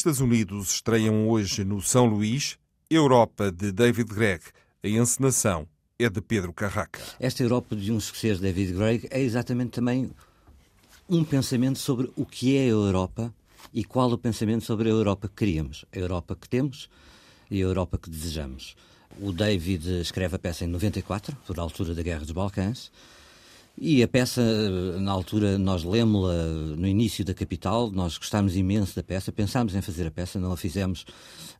Artistas 0.00 0.20
Unidos 0.20 0.72
estreiam 0.76 1.28
hoje 1.28 1.62
no 1.62 1.82
São 1.82 2.06
Luís 2.06 2.56
Europa 2.88 3.52
de 3.52 3.70
David 3.70 4.08
Gregg. 4.08 4.42
A 4.82 4.88
encenação 4.88 5.68
é 5.98 6.08
de 6.08 6.22
Pedro 6.22 6.54
Carraca. 6.54 7.02
Esta 7.20 7.42
Europa 7.42 7.76
de 7.76 7.92
um 7.92 7.98
escocês 7.98 8.40
David 8.40 8.72
Gregg 8.72 9.08
é 9.10 9.20
exatamente 9.20 9.72
também 9.72 10.10
um 11.06 11.22
pensamento 11.22 11.78
sobre 11.78 12.10
o 12.16 12.24
que 12.24 12.56
é 12.56 12.60
a 12.60 12.68
Europa 12.68 13.30
e 13.74 13.84
qual 13.84 14.10
o 14.10 14.16
pensamento 14.16 14.64
sobre 14.64 14.88
a 14.88 14.90
Europa 14.90 15.28
que 15.28 15.34
queríamos, 15.34 15.84
a 15.94 15.98
Europa 15.98 16.34
que 16.34 16.48
temos 16.48 16.88
e 17.50 17.58
a 17.58 17.64
Europa 17.64 17.98
que 17.98 18.08
desejamos. 18.08 18.76
O 19.20 19.32
David 19.32 20.00
escreve 20.00 20.36
a 20.36 20.38
peça 20.38 20.64
em 20.64 20.68
94, 20.68 21.36
por 21.46 21.58
altura 21.58 21.94
da 21.94 22.00
Guerra 22.00 22.20
dos 22.20 22.32
Balcãs, 22.32 22.90
e 23.80 24.02
a 24.02 24.08
peça, 24.08 24.42
na 25.00 25.10
altura, 25.10 25.56
nós 25.56 25.82
lemos-la 25.84 26.44
no 26.76 26.86
início 26.86 27.24
da 27.24 27.32
capital, 27.32 27.90
nós 27.90 28.18
gostámos 28.18 28.54
imenso 28.54 28.94
da 28.94 29.02
peça, 29.02 29.32
pensámos 29.32 29.74
em 29.74 29.80
fazer 29.80 30.06
a 30.06 30.10
peça, 30.10 30.38
não 30.38 30.52
a 30.52 30.56
fizemos 30.56 31.06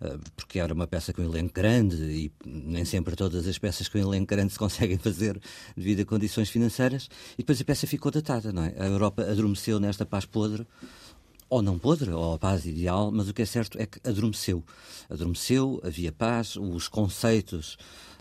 eh, 0.02 0.18
porque 0.36 0.58
era 0.58 0.74
uma 0.74 0.86
peça 0.86 1.14
com 1.14 1.22
elenco 1.22 1.54
grande 1.54 1.96
e 1.96 2.32
nem 2.44 2.84
sempre 2.84 3.16
todas 3.16 3.48
as 3.48 3.56
peças 3.56 3.88
com 3.88 3.96
elenco 3.96 4.26
grande 4.26 4.52
se 4.52 4.58
conseguem 4.58 4.96
fazer 4.98 5.40
devido 5.74 6.00
a 6.00 6.04
condições 6.04 6.50
financeiras. 6.50 7.08
E 7.34 7.38
depois 7.38 7.58
a 7.58 7.64
peça 7.64 7.86
ficou 7.86 8.12
datada, 8.12 8.52
não 8.52 8.64
é? 8.64 8.74
A 8.78 8.86
Europa 8.86 9.22
adormeceu 9.22 9.80
nesta 9.80 10.04
paz 10.04 10.26
podre 10.26 10.66
ou 11.48 11.62
não 11.62 11.78
podre, 11.78 12.10
ou 12.10 12.34
a 12.34 12.38
paz 12.38 12.66
ideal, 12.66 13.10
mas 13.10 13.28
o 13.28 13.34
que 13.34 13.42
é 13.42 13.46
certo 13.46 13.78
é 13.80 13.86
que 13.86 13.98
adormeceu. 14.08 14.62
Adormeceu, 15.08 15.80
havia 15.82 16.12
paz, 16.12 16.54
os 16.56 16.86
conceitos 16.86 17.76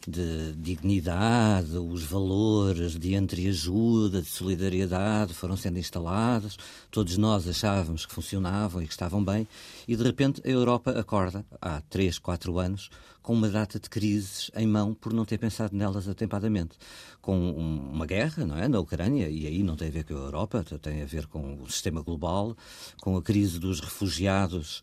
de 0.08 0.54
dignidade, 0.54 1.78
os 1.78 2.04
valores 2.04 2.98
de 2.98 3.16
entreajuda, 3.16 4.22
de 4.22 4.28
solidariedade 4.28 5.34
foram 5.34 5.58
sendo 5.58 5.80
instalados, 5.80 6.58
todos 6.92 7.18
nós 7.18 7.48
achávamos 7.48 8.06
que 8.06 8.14
funcionavam 8.14 8.82
e 8.82 8.86
que 8.86 8.92
estavam 8.92 9.24
bem, 9.24 9.48
e 9.88 9.96
de 9.96 10.04
repente 10.04 10.42
a 10.46 10.50
Europa 10.50 10.92
acorda, 10.92 11.46
há 11.62 11.82
três, 11.82 12.20
quatro 12.20 12.60
anos, 12.60 12.90
com 13.22 13.34
uma 13.34 13.50
data 13.50 13.80
de 13.80 13.90
crises 13.90 14.50
em 14.56 14.66
mão 14.66 14.94
por 14.94 15.14
não 15.14 15.26
ter 15.26 15.38
pensado 15.38 15.76
nelas 15.76 16.08
atempadamente. 16.08 16.78
Com 17.22 17.52
uma 17.52 18.06
guerra, 18.06 18.46
não 18.46 18.58
é, 18.58 18.68
na 18.68 18.80
Ucrânia, 18.80 19.30
e 19.30 19.46
aí 19.46 19.62
não 19.62 19.76
tem 19.76 19.90
a 19.90 19.92
ver 19.92 20.04
com 20.04 20.16
a 20.16 20.18
Europa, 20.18 20.66
tem 20.82 21.04
a 21.04 21.06
ver 21.06 21.28
com 21.28 21.62
o 21.62 21.70
sistema 21.70 22.02
global, 22.02 22.56
com 23.02 23.18
a 23.18 23.22
crise 23.22 23.60
dos 23.60 23.82
refugiados 23.82 24.82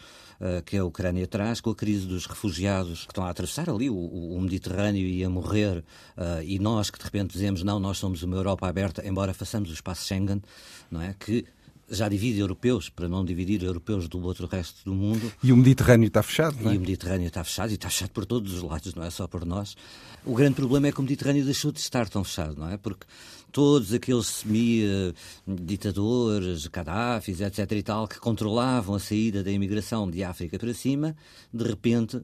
que 0.64 0.76
a 0.76 0.84
Ucrânia 0.84 1.26
traz, 1.26 1.60
com 1.60 1.70
a 1.70 1.74
crise 1.74 2.06
dos 2.06 2.26
refugiados 2.26 3.04
que 3.04 3.12
estão 3.12 3.24
a 3.24 3.30
atravessar 3.30 3.70
ali 3.70 3.88
o, 3.88 3.96
o 3.96 4.40
Mediterrâneo 4.40 5.06
e 5.06 5.24
a 5.24 5.30
morrer, 5.30 5.78
uh, 5.78 6.42
e 6.44 6.58
nós 6.58 6.90
que 6.90 6.98
de 6.98 7.04
repente 7.04 7.32
dizemos 7.32 7.62
não, 7.62 7.78
nós 7.78 7.98
somos 7.98 8.22
uma 8.22 8.36
Europa 8.36 8.68
aberta, 8.68 9.06
embora 9.06 9.32
façamos 9.32 9.70
o 9.70 9.72
espaço 9.72 10.06
Schengen, 10.06 10.42
não 10.90 11.00
é? 11.00 11.14
Que 11.18 11.44
já 11.88 12.08
divide 12.08 12.40
europeus, 12.40 12.88
para 12.88 13.08
não 13.08 13.24
dividir 13.24 13.62
europeus 13.62 14.08
do 14.08 14.20
outro 14.24 14.46
resto 14.46 14.84
do 14.84 14.92
mundo. 14.94 15.32
E 15.42 15.52
o 15.52 15.56
Mediterrâneo 15.56 16.06
está 16.08 16.22
fechado, 16.22 16.56
não 16.60 16.70
é? 16.70 16.74
E 16.74 16.76
o 16.76 16.80
Mediterrâneo 16.80 17.28
está 17.28 17.42
fechado, 17.44 17.70
e 17.70 17.74
está 17.74 17.88
fechado 17.88 18.10
por 18.10 18.26
todos 18.26 18.52
os 18.54 18.62
lados, 18.62 18.92
não 18.94 19.04
é 19.04 19.10
só 19.10 19.28
por 19.28 19.44
nós. 19.44 19.76
O 20.24 20.34
grande 20.34 20.56
problema 20.56 20.88
é 20.88 20.92
que 20.92 20.98
o 20.98 21.02
Mediterrâneo 21.02 21.44
deixou 21.44 21.70
de 21.70 21.78
estar 21.78 22.08
tão 22.08 22.24
fechado, 22.24 22.58
não 22.58 22.68
é? 22.68 22.76
Porque 22.76 23.06
todos 23.52 23.94
aqueles 23.94 24.26
semi-ditadores, 24.26 26.66
Gaddafis, 26.66 27.40
etc. 27.40 27.70
e 27.72 27.82
tal, 27.82 28.08
que 28.08 28.18
controlavam 28.18 28.96
a 28.96 29.00
saída 29.00 29.44
da 29.44 29.50
imigração 29.50 30.10
de 30.10 30.24
África 30.24 30.58
para 30.58 30.74
cima, 30.74 31.16
de 31.52 31.64
repente 31.64 32.20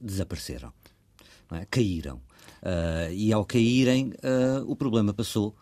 desapareceram, 0.00 0.72
é? 1.52 1.64
caíram. 1.70 2.20
Uh, 2.62 3.10
e 3.12 3.32
ao 3.32 3.44
caírem, 3.44 4.12
uh, 4.22 4.62
o 4.66 4.76
problema 4.76 5.12
passou 5.12 5.54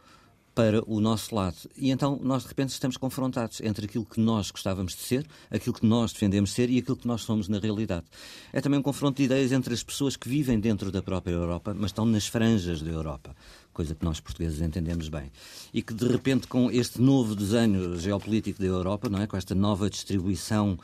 para 0.54 0.82
o 0.86 1.00
nosso 1.00 1.34
lado. 1.34 1.56
E 1.76 1.90
então 1.90 2.18
nós 2.22 2.42
de 2.42 2.48
repente 2.48 2.70
estamos 2.70 2.96
confrontados 2.96 3.60
entre 3.60 3.86
aquilo 3.86 4.04
que 4.04 4.20
nós 4.20 4.50
gostávamos 4.50 4.94
de 4.94 5.00
ser, 5.00 5.26
aquilo 5.50 5.74
que 5.74 5.86
nós 5.86 6.12
defendemos 6.12 6.52
ser 6.52 6.70
e 6.70 6.78
aquilo 6.78 6.96
que 6.96 7.06
nós 7.06 7.22
somos 7.22 7.48
na 7.48 7.58
realidade. 7.58 8.06
É 8.52 8.60
também 8.60 8.78
um 8.78 8.82
confronto 8.82 9.16
de 9.16 9.24
ideias 9.24 9.52
entre 9.52 9.72
as 9.72 9.82
pessoas 9.82 10.16
que 10.16 10.28
vivem 10.28 10.60
dentro 10.60 10.90
da 10.90 11.02
própria 11.02 11.32
Europa, 11.32 11.74
mas 11.74 11.90
estão 11.90 12.04
nas 12.04 12.26
franjas 12.26 12.82
da 12.82 12.90
Europa 12.90 13.34
coisa 13.72 13.94
que 13.94 14.04
nós 14.04 14.20
portugueses 14.20 14.60
entendemos 14.60 15.08
bem. 15.08 15.30
E 15.72 15.82
que, 15.82 15.94
de 15.94 16.06
repente, 16.06 16.46
com 16.46 16.70
este 16.70 17.00
novo 17.00 17.34
desenho 17.34 17.98
geopolítico 17.98 18.60
da 18.60 18.66
Europa, 18.66 19.08
não 19.08 19.20
é? 19.20 19.26
com 19.26 19.36
esta 19.36 19.54
nova 19.54 19.88
distribuição 19.88 20.78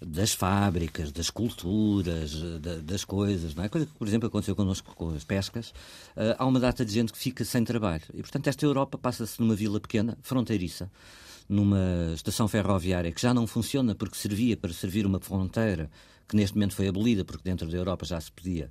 das 0.00 0.32
fábricas, 0.32 1.10
das 1.10 1.30
culturas, 1.30 2.34
das 2.82 3.04
coisas, 3.04 3.54
não 3.54 3.64
é? 3.64 3.68
coisa 3.68 3.86
que, 3.86 3.92
por 3.92 4.06
exemplo, 4.06 4.28
aconteceu 4.28 4.54
connosco 4.54 4.94
com 4.94 5.10
as 5.10 5.24
pescas, 5.24 5.70
uh, 6.16 6.36
há 6.38 6.46
uma 6.46 6.60
data 6.60 6.84
de 6.84 6.92
gente 6.92 7.12
que 7.12 7.18
fica 7.18 7.44
sem 7.44 7.64
trabalho. 7.64 8.04
E, 8.12 8.20
portanto, 8.20 8.46
esta 8.46 8.64
Europa 8.64 8.98
passa-se 8.98 9.40
numa 9.40 9.54
vila 9.54 9.80
pequena, 9.80 10.16
fronteiriça, 10.22 10.90
numa 11.48 12.12
estação 12.14 12.48
ferroviária 12.48 13.12
que 13.12 13.20
já 13.20 13.34
não 13.34 13.46
funciona 13.46 13.94
porque 13.94 14.16
servia 14.16 14.56
para 14.56 14.72
servir 14.72 15.06
uma 15.06 15.20
fronteira 15.20 15.90
que 16.26 16.36
neste 16.36 16.56
momento 16.56 16.74
foi 16.74 16.88
abolida 16.88 17.24
porque 17.24 17.42
dentro 17.44 17.68
da 17.68 17.76
Europa 17.76 18.06
já 18.06 18.20
se 18.20 18.32
podia 18.32 18.70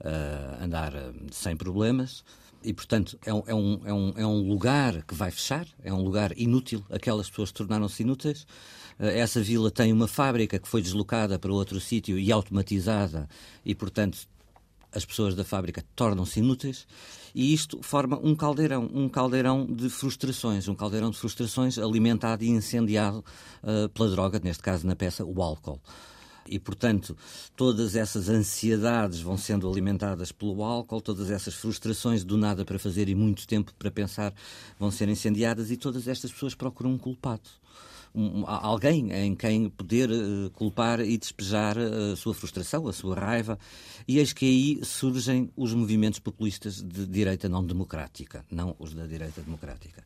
uh, 0.00 0.62
andar 0.64 0.94
uh, 0.94 1.14
sem 1.30 1.56
problemas 1.56 2.22
e, 2.62 2.72
portanto, 2.72 3.18
é 3.24 3.32
um, 3.32 3.42
é, 3.46 3.54
um, 3.54 3.80
é, 3.84 3.92
um, 3.92 4.12
é 4.16 4.26
um 4.26 4.48
lugar 4.48 5.02
que 5.02 5.14
vai 5.14 5.30
fechar, 5.30 5.66
é 5.82 5.92
um 5.92 6.02
lugar 6.02 6.36
inútil, 6.36 6.84
aquelas 6.90 7.28
pessoas 7.28 7.52
tornaram-se 7.52 8.02
inúteis. 8.02 8.46
Eh, 8.98 9.18
essa 9.18 9.40
vila 9.42 9.70
tem 9.70 9.92
uma 9.92 10.06
fábrica 10.06 10.58
que 10.58 10.68
foi 10.68 10.82
deslocada 10.82 11.38
para 11.38 11.52
outro 11.52 11.80
sítio 11.80 12.18
e 12.18 12.30
automatizada, 12.30 13.28
e, 13.64 13.74
portanto, 13.74 14.18
as 14.92 15.04
pessoas 15.04 15.34
da 15.34 15.44
fábrica 15.44 15.84
tornam-se 15.96 16.40
inúteis. 16.40 16.86
E 17.34 17.54
isto 17.54 17.80
forma 17.82 18.18
um 18.22 18.34
caldeirão, 18.34 18.90
um 18.92 19.08
caldeirão 19.08 19.64
de 19.64 19.88
frustrações, 19.88 20.68
um 20.68 20.74
caldeirão 20.74 21.10
de 21.10 21.16
frustrações 21.16 21.78
alimentado 21.78 22.42
e 22.42 22.48
incendiado 22.48 23.24
uh, 23.62 23.88
pela 23.90 24.10
droga, 24.10 24.40
neste 24.42 24.62
caso 24.62 24.86
na 24.86 24.96
peça, 24.96 25.24
o 25.24 25.40
álcool. 25.40 25.80
E, 26.46 26.58
portanto, 26.58 27.16
todas 27.56 27.94
essas 27.94 28.28
ansiedades 28.28 29.20
vão 29.20 29.36
sendo 29.36 29.70
alimentadas 29.70 30.32
pelo 30.32 30.62
álcool, 30.62 31.00
todas 31.00 31.30
essas 31.30 31.54
frustrações 31.54 32.24
do 32.24 32.36
nada 32.36 32.64
para 32.64 32.78
fazer 32.78 33.08
e 33.08 33.14
muito 33.14 33.46
tempo 33.46 33.72
para 33.78 33.90
pensar 33.90 34.34
vão 34.78 34.90
ser 34.90 35.08
incendiadas 35.08 35.70
e 35.70 35.76
todas 35.76 36.08
estas 36.08 36.32
pessoas 36.32 36.54
procuram 36.54 36.92
um 36.92 36.98
culpado. 36.98 37.48
Um, 38.12 38.44
alguém 38.44 39.12
em 39.12 39.36
quem 39.36 39.68
poder 39.70 40.10
uh, 40.10 40.50
culpar 40.50 41.00
e 41.00 41.16
despejar 41.16 41.78
uh, 41.78 42.12
a 42.12 42.16
sua 42.16 42.34
frustração, 42.34 42.88
a 42.88 42.92
sua 42.92 43.14
raiva. 43.14 43.56
E 44.06 44.18
eis 44.18 44.32
que 44.32 44.46
aí 44.46 44.84
surgem 44.84 45.48
os 45.56 45.72
movimentos 45.72 46.18
populistas 46.18 46.82
de 46.82 47.06
direita 47.06 47.48
não 47.48 47.64
democrática, 47.64 48.44
não 48.50 48.74
os 48.80 48.94
da 48.94 49.06
direita 49.06 49.40
democrática. 49.42 50.02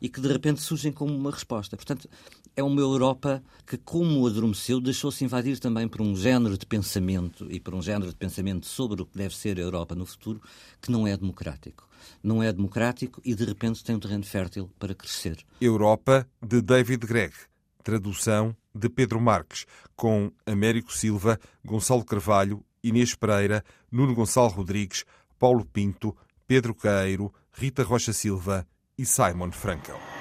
E 0.00 0.08
que 0.08 0.20
de 0.20 0.28
repente 0.28 0.60
surgem 0.60 0.92
como 0.92 1.14
uma 1.14 1.30
resposta. 1.30 1.76
Portanto, 1.76 2.08
é 2.56 2.62
uma 2.62 2.80
Europa 2.80 3.42
que, 3.66 3.76
como 3.76 4.26
adormeceu, 4.26 4.80
deixou-se 4.80 5.24
invadir 5.24 5.58
também 5.58 5.86
por 5.86 6.00
um 6.00 6.16
género 6.16 6.58
de 6.58 6.66
pensamento 6.66 7.46
e 7.50 7.60
por 7.60 7.74
um 7.74 7.80
género 7.80 8.10
de 8.10 8.16
pensamento 8.16 8.66
sobre 8.66 9.00
o 9.00 9.06
que 9.06 9.16
deve 9.16 9.36
ser 9.36 9.58
a 9.58 9.62
Europa 9.62 9.94
no 9.94 10.04
futuro, 10.04 10.40
que 10.80 10.90
não 10.90 11.06
é 11.06 11.16
democrático. 11.16 11.88
Não 12.22 12.42
é 12.42 12.52
democrático 12.52 13.20
e, 13.24 13.34
de 13.34 13.44
repente, 13.44 13.84
tem 13.84 13.96
um 13.96 14.00
terreno 14.00 14.24
fértil 14.24 14.70
para 14.78 14.94
crescer. 14.94 15.38
Europa, 15.60 16.28
de 16.42 16.60
David 16.60 17.06
Gregg. 17.06 17.32
Tradução 17.84 18.56
de 18.74 18.88
Pedro 18.88 19.20
Marques, 19.20 19.64
com 19.96 20.30
Américo 20.44 20.92
Silva, 20.92 21.38
Gonçalo 21.64 22.04
Carvalho, 22.04 22.64
Inês 22.82 23.14
Pereira, 23.14 23.64
Nuno 23.90 24.14
Gonçalo 24.14 24.48
Rodrigues, 24.48 25.04
Paulo 25.38 25.64
Pinto, 25.64 26.16
Pedro 26.46 26.74
Caeiro, 26.74 27.32
Rita 27.52 27.82
Rocha 27.82 28.12
Silva 28.12 28.66
e 28.98 29.04
Simon 29.06 29.52
Frankel. 29.52 30.17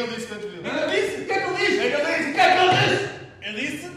É 0.00 0.06
que 0.06 0.12
ele 0.12 0.16
disse 0.16 0.26
que 0.26 0.34
eu 0.34 0.40
te 0.40 0.46
vi? 0.48 0.58
O 0.58 0.62
que 0.62 0.68
é 0.68 0.72
que 0.72 0.78
ele 0.78 1.00
disse? 1.00 1.22
O 1.22 1.26
que 1.26 1.32
é 1.32 1.38
que 1.40 1.48
ele 1.48 1.56
disse? 1.56 1.76
O 1.76 1.86
que 1.86 1.92
é 1.92 1.92
que 1.92 1.96
ele 1.96 2.10
disse? 2.10 2.28
O 2.28 2.34
que 2.34 2.40
é 2.40 2.48
que 2.50 2.58
ele 2.58 2.74
disse? 2.88 3.10
Eu 3.42 3.52
disse? 3.54 3.90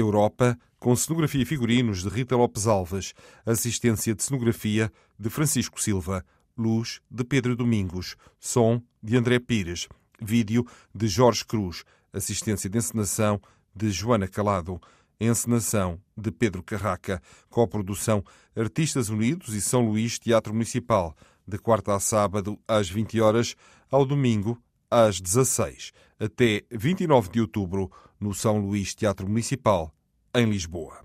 Europa, 0.00 0.56
com 0.78 0.94
cenografia 0.94 1.42
e 1.42 1.44
figurinos 1.44 2.02
de 2.02 2.08
Rita 2.08 2.36
Lopes 2.36 2.66
Alves, 2.66 3.14
assistência 3.44 4.14
de 4.14 4.22
cenografia 4.22 4.92
de 5.18 5.28
Francisco 5.28 5.80
Silva, 5.80 6.24
luz 6.56 7.00
de 7.10 7.24
Pedro 7.24 7.56
Domingos, 7.56 8.14
som 8.38 8.80
de 9.02 9.16
André 9.16 9.40
Pires, 9.40 9.88
vídeo 10.20 10.64
de 10.94 11.08
Jorge 11.08 11.44
Cruz, 11.44 11.84
assistência 12.12 12.70
de 12.70 12.78
encenação 12.78 13.40
de 13.74 13.90
Joana 13.90 14.28
Calado, 14.28 14.80
encenação 15.20 16.00
de 16.16 16.30
Pedro 16.30 16.62
Carraca, 16.62 17.20
coprodução 17.50 18.24
Artistas 18.56 19.08
Unidos 19.08 19.54
e 19.54 19.60
São 19.60 19.84
Luís 19.84 20.18
Teatro 20.18 20.52
Municipal, 20.52 21.16
de 21.48 21.58
quarta 21.58 21.94
a 21.94 22.00
sábado 22.00 22.58
às 22.68 22.90
20 22.90 23.20
horas, 23.20 23.56
ao 23.90 24.04
domingo 24.04 24.60
às 24.90 25.20
16, 25.20 25.92
até 26.20 26.62
29 26.70 27.30
de 27.30 27.40
outubro, 27.40 27.90
no 28.20 28.34
São 28.34 28.58
Luís 28.58 28.94
Teatro 28.94 29.26
Municipal, 29.26 29.92
em 30.34 30.48
Lisboa. 30.48 30.98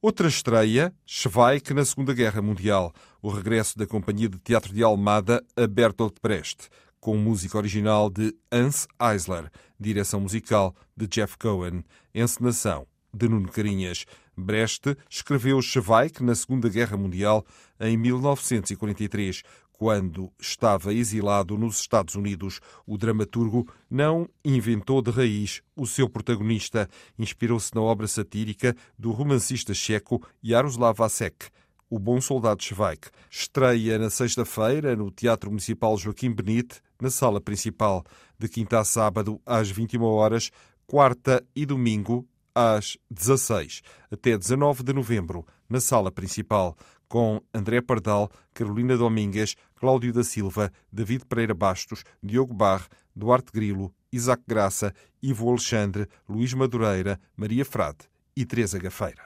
Outra 0.00 0.28
estreia, 0.28 0.94
Schweik 1.06 1.74
na 1.74 1.84
Segunda 1.84 2.14
Guerra 2.14 2.40
Mundial, 2.40 2.92
o 3.20 3.30
regresso 3.30 3.76
da 3.76 3.86
Companhia 3.86 4.28
de 4.28 4.38
Teatro 4.38 4.72
de 4.72 4.82
Almada 4.82 5.44
a 5.56 5.66
Bertolt 5.66 6.16
Brecht, 6.22 6.68
com 7.00 7.16
música 7.16 7.58
original 7.58 8.10
de 8.10 8.34
Hans 8.50 8.86
Eisler, 9.00 9.50
direção 9.78 10.20
musical 10.20 10.74
de 10.96 11.06
Jeff 11.06 11.36
Cohen, 11.38 11.82
encenação 12.14 12.86
de 13.12 13.28
Nuno 13.28 13.48
Carinhas. 13.50 14.04
Brecht 14.38 14.96
escreveu 15.10 15.60
Schweik 15.60 16.22
na 16.22 16.34
Segunda 16.34 16.68
Guerra 16.68 16.96
Mundial 16.96 17.44
em 17.80 17.96
1943, 17.96 19.42
quando 19.78 20.32
estava 20.40 20.92
exilado 20.92 21.56
nos 21.56 21.78
Estados 21.78 22.16
Unidos, 22.16 22.60
o 22.84 22.98
dramaturgo 22.98 23.64
não 23.88 24.28
inventou 24.44 25.00
de 25.00 25.12
raiz 25.12 25.62
o 25.76 25.86
seu 25.86 26.08
protagonista. 26.08 26.88
Inspirou-se 27.16 27.72
na 27.74 27.80
obra 27.80 28.08
satírica 28.08 28.74
do 28.98 29.12
romancista 29.12 29.72
checo 29.72 30.20
Jaroslav 30.42 30.98
Vasek, 30.98 31.46
O 31.88 31.96
Bom 31.96 32.20
Soldado 32.20 32.60
Schweik. 32.60 33.08
Estreia 33.30 33.98
na 34.00 34.10
sexta-feira 34.10 34.96
no 34.96 35.12
Teatro 35.12 35.48
Municipal 35.48 35.96
Joaquim 35.96 36.32
Benite, 36.32 36.80
na 37.00 37.08
sala 37.08 37.40
principal, 37.40 38.04
de 38.36 38.48
quinta 38.48 38.80
a 38.80 38.84
sábado 38.84 39.40
às 39.46 39.70
21 39.70 40.02
horas, 40.02 40.50
quarta 40.88 41.40
e 41.54 41.64
domingo 41.64 42.26
às 42.58 42.98
16, 43.08 43.82
até 44.10 44.36
19 44.36 44.82
de 44.82 44.92
novembro, 44.92 45.46
na 45.70 45.80
sala 45.80 46.10
principal, 46.10 46.76
com 47.08 47.40
André 47.54 47.80
Pardal, 47.80 48.28
Carolina 48.52 48.96
Domingues, 48.96 49.54
Cláudio 49.76 50.12
da 50.12 50.24
Silva, 50.24 50.72
David 50.92 51.24
Pereira 51.26 51.54
Bastos, 51.54 52.02
Diogo 52.20 52.52
Barre, 52.52 52.88
Duarte 53.14 53.52
Grilo, 53.52 53.94
Isaac 54.12 54.42
Graça, 54.44 54.92
Ivo 55.22 55.48
Alexandre, 55.48 56.08
Luís 56.28 56.52
Madureira, 56.52 57.20
Maria 57.36 57.64
Frade 57.64 58.08
e 58.36 58.44
Teresa 58.44 58.76
Gafeira. 58.76 59.22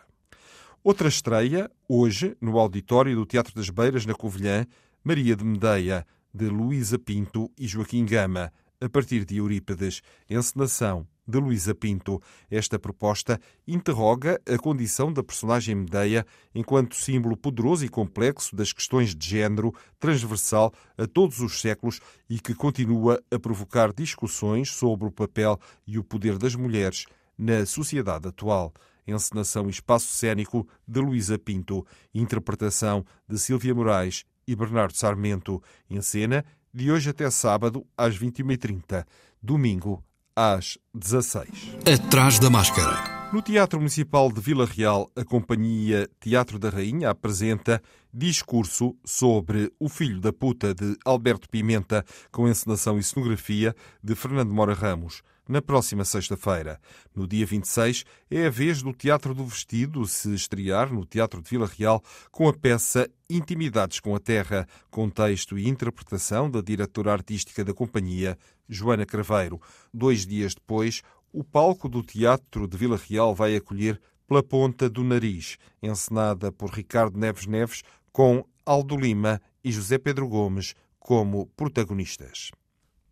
Outra 0.85 1.09
estreia, 1.09 1.71
hoje, 1.89 2.37
no 2.39 2.59
auditório 2.59 3.17
do 3.17 3.25
Teatro 3.25 3.55
das 3.55 3.71
Beiras, 3.71 4.05
na 4.05 4.13
Covilhã, 4.13 4.67
Maria 5.03 5.35
de 5.35 5.45
Medeia, 5.45 6.07
de 6.35 6.51
Luísa 6.51 6.99
Pinto 6.99 7.51
e 7.59 7.67
Joaquim 7.67 8.05
Gama, 8.05 8.53
a 8.79 8.89
partir 8.91 9.25
de 9.25 9.39
Eurípides, 9.39 10.03
encenação 10.29 11.07
de 11.27 11.39
Luísa 11.39 11.75
Pinto. 11.75 12.21
Esta 12.51 12.79
proposta 12.79 13.41
interroga 13.67 14.41
a 14.47 14.59
condição 14.59 15.13
da 15.13 15.23
personagem 15.23 15.75
Medeia 15.75 16.27
enquanto 16.55 16.97
símbolo 16.97 17.37
poderoso 17.37 17.85
e 17.85 17.89
complexo 17.89 18.55
das 18.55 18.73
questões 18.73 19.15
de 19.15 19.29
género, 19.29 19.75
transversal 19.99 20.73
a 20.97 21.07
todos 21.07 21.41
os 21.41 21.61
séculos 21.61 22.01
e 22.29 22.39
que 22.39 22.55
continua 22.55 23.23
a 23.31 23.39
provocar 23.39 23.93
discussões 23.93 24.71
sobre 24.71 25.07
o 25.07 25.13
papel 25.13 25.59
e 25.87 25.99
o 25.99 26.05
poder 26.05 26.39
das 26.39 26.55
mulheres 26.55 27.07
na 27.37 27.65
sociedade 27.67 28.29
atual. 28.29 28.73
Encenação 29.07 29.67
e 29.67 29.71
espaço 29.71 30.07
cênico 30.09 30.67
de 30.87 31.01
Luísa 31.01 31.39
Pinto, 31.39 31.85
interpretação 32.15 33.05
de 33.29 33.39
Silvia 33.39 33.75
Moraes 33.75 34.25
e 34.47 34.55
Bernardo 34.55 34.97
Sarmento, 34.97 35.63
em 35.91 36.01
cena 36.01 36.45
de 36.73 36.91
hoje 36.91 37.11
até 37.11 37.29
sábado 37.31 37.85
às 37.97 38.17
21h30, 38.19 39.05
domingo 39.43 40.03
às 40.35 40.79
16 40.95 41.49
Atrás 41.87 42.39
da 42.39 42.49
máscara. 42.49 43.31
No 43.33 43.41
Teatro 43.41 43.79
Municipal 43.79 44.31
de 44.31 44.41
Vila 44.41 44.67
Real, 44.67 45.11
a 45.17 45.25
companhia 45.25 46.07
Teatro 46.21 46.59
da 46.59 46.69
Rainha 46.69 47.09
apresenta 47.09 47.83
discurso 48.13 48.95
sobre 49.05 49.73
O 49.81 49.89
Filho 49.89 50.21
da 50.21 50.33
Puta 50.33 50.75
de 50.75 50.97
Alberto 51.03 51.49
Pimenta, 51.49 52.05
com 52.31 52.47
encenação 52.47 52.99
e 52.99 53.03
cenografia 53.03 53.75
de 54.05 54.15
Fernando 54.15 54.53
Mora 54.53 54.75
Ramos. 54.75 55.23
Na 55.53 55.61
próxima 55.61 56.03
sexta-feira, 56.03 56.81
no 57.15 57.29
dia 57.29 57.45
26, 57.45 58.07
é 58.31 58.47
a 58.47 58.51
vez 58.51 58.81
do 58.81 58.91
Teatro 58.91 59.35
do 59.35 59.45
Vestido 59.45 60.07
se 60.07 60.33
estrear 60.33 60.91
no 60.91 61.05
Teatro 61.05 61.43
de 61.43 61.51
Vila 61.51 61.67
Real 61.67 62.03
com 62.31 62.49
a 62.49 62.55
peça 62.55 63.07
Intimidades 63.29 64.01
com 64.01 64.17
a 64.17 64.19
Terra, 64.19 64.67
com 64.91 65.11
texto 65.11 65.59
e 65.59 65.69
interpretação 65.69 66.51
da 66.51 66.63
diretora 66.63 67.13
artística 67.13 67.63
da 67.63 67.75
companhia, 67.75 68.39
Joana 68.67 69.05
Craveiro. 69.05 69.61
Dois 69.93 70.25
dias 70.25 70.55
depois, 70.55 71.03
o 71.31 71.45
palco 71.45 71.87
do 71.87 72.03
Teatro 72.03 72.67
de 72.67 72.79
Vila 72.79 72.97
Real 72.97 73.35
vai 73.35 73.55
acolher 73.55 74.01
Pela 74.27 74.43
Ponta 74.43 74.89
do 74.89 75.05
Nariz, 75.05 75.59
encenada 75.83 76.51
por 76.51 76.71
Ricardo 76.71 77.19
Neves 77.19 77.45
Neves, 77.45 77.83
com 78.11 78.43
Aldo 78.65 78.97
Lima 78.97 79.39
e 79.63 79.71
José 79.71 79.99
Pedro 79.99 80.27
Gomes 80.29 80.75
como 80.99 81.45
protagonistas. 81.49 82.53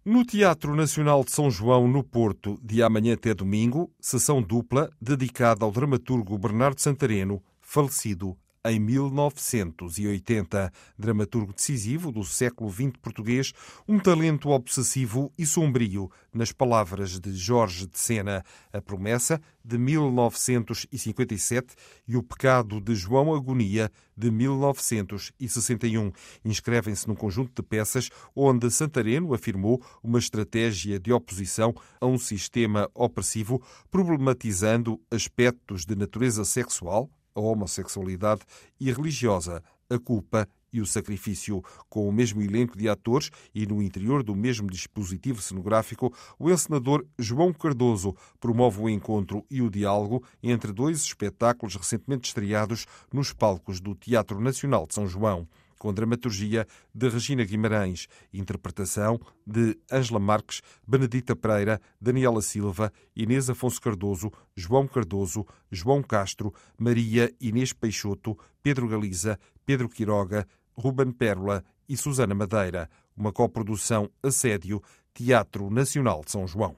No 0.02 0.24
Teatro 0.24 0.74
Nacional 0.74 1.22
de 1.22 1.30
São 1.30 1.50
João, 1.50 1.86
no 1.86 2.02
Porto, 2.02 2.58
de 2.62 2.82
amanhã 2.82 3.12
até 3.12 3.34
domingo, 3.34 3.92
sessão 4.00 4.40
dupla 4.40 4.90
dedicada 4.98 5.62
ao 5.62 5.70
dramaturgo 5.70 6.38
Bernardo 6.38 6.80
Santareno, 6.80 7.42
falecido 7.60 8.34
em 8.64 8.78
1980. 8.78 10.72
Dramaturgo 10.98 11.52
decisivo 11.52 12.12
do 12.12 12.24
século 12.24 12.70
XX 12.70 12.92
português, 13.00 13.52
um 13.88 13.98
talento 13.98 14.50
obsessivo 14.50 15.32
e 15.38 15.46
sombrio, 15.46 16.10
nas 16.32 16.52
palavras 16.52 17.18
de 17.18 17.34
Jorge 17.34 17.86
de 17.86 17.98
Sena, 17.98 18.44
a 18.72 18.80
promessa 18.80 19.40
de 19.64 19.76
1957 19.78 21.74
e 22.06 22.16
o 22.16 22.22
pecado 22.22 22.80
de 22.80 22.94
João 22.94 23.34
Agonia 23.34 23.90
de 24.16 24.30
1961. 24.30 26.12
Inscrevem-se 26.44 27.08
num 27.08 27.14
conjunto 27.14 27.62
de 27.62 27.66
peças 27.66 28.10
onde 28.34 28.70
Santareno 28.70 29.34
afirmou 29.34 29.82
uma 30.02 30.18
estratégia 30.18 31.00
de 31.00 31.12
oposição 31.12 31.74
a 32.00 32.06
um 32.06 32.18
sistema 32.18 32.88
opressivo, 32.94 33.62
problematizando 33.90 35.00
aspectos 35.10 35.84
de 35.84 35.96
natureza 35.96 36.44
sexual, 36.44 37.10
a 37.34 37.40
homossexualidade 37.40 38.42
e 38.78 38.92
religiosa, 38.92 39.62
a 39.88 39.98
culpa 39.98 40.48
e 40.72 40.80
o 40.80 40.86
sacrifício. 40.86 41.62
Com 41.88 42.08
o 42.08 42.12
mesmo 42.12 42.42
elenco 42.42 42.76
de 42.76 42.88
atores 42.88 43.30
e 43.54 43.66
no 43.66 43.82
interior 43.82 44.22
do 44.22 44.34
mesmo 44.34 44.70
dispositivo 44.70 45.42
cenográfico, 45.42 46.12
o 46.38 46.50
encenador 46.50 47.04
João 47.18 47.52
Cardoso 47.52 48.14
promove 48.38 48.80
o 48.80 48.88
encontro 48.88 49.44
e 49.50 49.60
o 49.62 49.70
diálogo 49.70 50.22
entre 50.42 50.72
dois 50.72 50.98
espetáculos 50.98 51.74
recentemente 51.76 52.28
estreados 52.28 52.86
nos 53.12 53.32
palcos 53.32 53.80
do 53.80 53.94
Teatro 53.94 54.40
Nacional 54.40 54.86
de 54.86 54.94
São 54.94 55.06
João 55.06 55.48
com 55.80 55.94
dramaturgia 55.94 56.66
de 56.94 57.08
Regina 57.08 57.42
Guimarães, 57.42 58.06
interpretação 58.34 59.18
de 59.46 59.78
Ângela 59.90 60.20
Marques, 60.20 60.60
Benedita 60.86 61.34
Pereira, 61.34 61.80
Daniela 61.98 62.42
Silva, 62.42 62.92
Inês 63.16 63.48
Afonso 63.48 63.80
Cardoso, 63.80 64.30
João 64.54 64.86
Cardoso, 64.86 65.46
João 65.72 66.02
Castro, 66.02 66.52
Maria 66.78 67.32
Inês 67.40 67.72
Peixoto, 67.72 68.38
Pedro 68.62 68.86
Galiza, 68.86 69.38
Pedro 69.64 69.88
Quiroga, 69.88 70.46
Ruben 70.74 71.12
Pérola 71.12 71.64
e 71.88 71.96
Susana 71.96 72.34
Madeira, 72.34 72.90
uma 73.16 73.32
coprodução 73.32 74.10
Assédio, 74.22 74.82
Teatro 75.14 75.70
Nacional 75.70 76.20
de 76.22 76.30
São 76.30 76.46
João. 76.46 76.76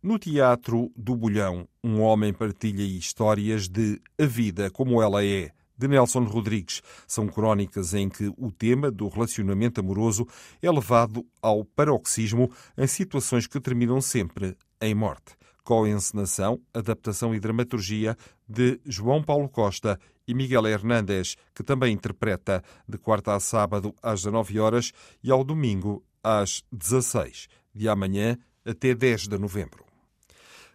No 0.00 0.20
Teatro 0.20 0.92
do 0.94 1.16
Bolhão, 1.16 1.66
um 1.82 2.00
homem 2.00 2.32
partilha 2.32 2.84
histórias 2.84 3.68
de 3.68 4.00
A 4.16 4.24
Vida 4.24 4.70
Como 4.70 5.02
Ela 5.02 5.24
É, 5.24 5.50
de 5.76 5.88
Nelson 5.88 6.24
Rodrigues. 6.24 6.82
São 7.06 7.26
crónicas 7.28 7.94
em 7.94 8.08
que 8.08 8.32
o 8.36 8.50
tema 8.50 8.90
do 8.90 9.08
relacionamento 9.08 9.80
amoroso 9.80 10.26
é 10.62 10.70
levado 10.70 11.24
ao 11.40 11.64
paroxismo 11.64 12.50
em 12.76 12.86
situações 12.86 13.46
que 13.46 13.60
terminam 13.60 14.00
sempre 14.00 14.56
em 14.80 14.94
morte. 14.94 15.36
Co-encenação, 15.64 16.60
adaptação 16.72 17.34
e 17.34 17.40
dramaturgia 17.40 18.16
de 18.48 18.80
João 18.84 19.22
Paulo 19.22 19.48
Costa 19.48 19.98
e 20.26 20.34
Miguel 20.34 20.66
Hernández, 20.66 21.36
que 21.54 21.62
também 21.62 21.92
interpreta 21.92 22.62
de 22.88 22.98
quarta 22.98 23.34
a 23.34 23.40
sábado 23.40 23.94
às 24.02 24.20
19 24.20 24.58
horas 24.60 24.92
e 25.22 25.30
ao 25.30 25.44
domingo 25.44 26.04
às 26.22 26.62
16, 26.72 27.48
de 27.74 27.88
amanhã 27.88 28.36
até 28.64 28.94
10 28.94 29.28
de 29.28 29.38
novembro. 29.38 29.85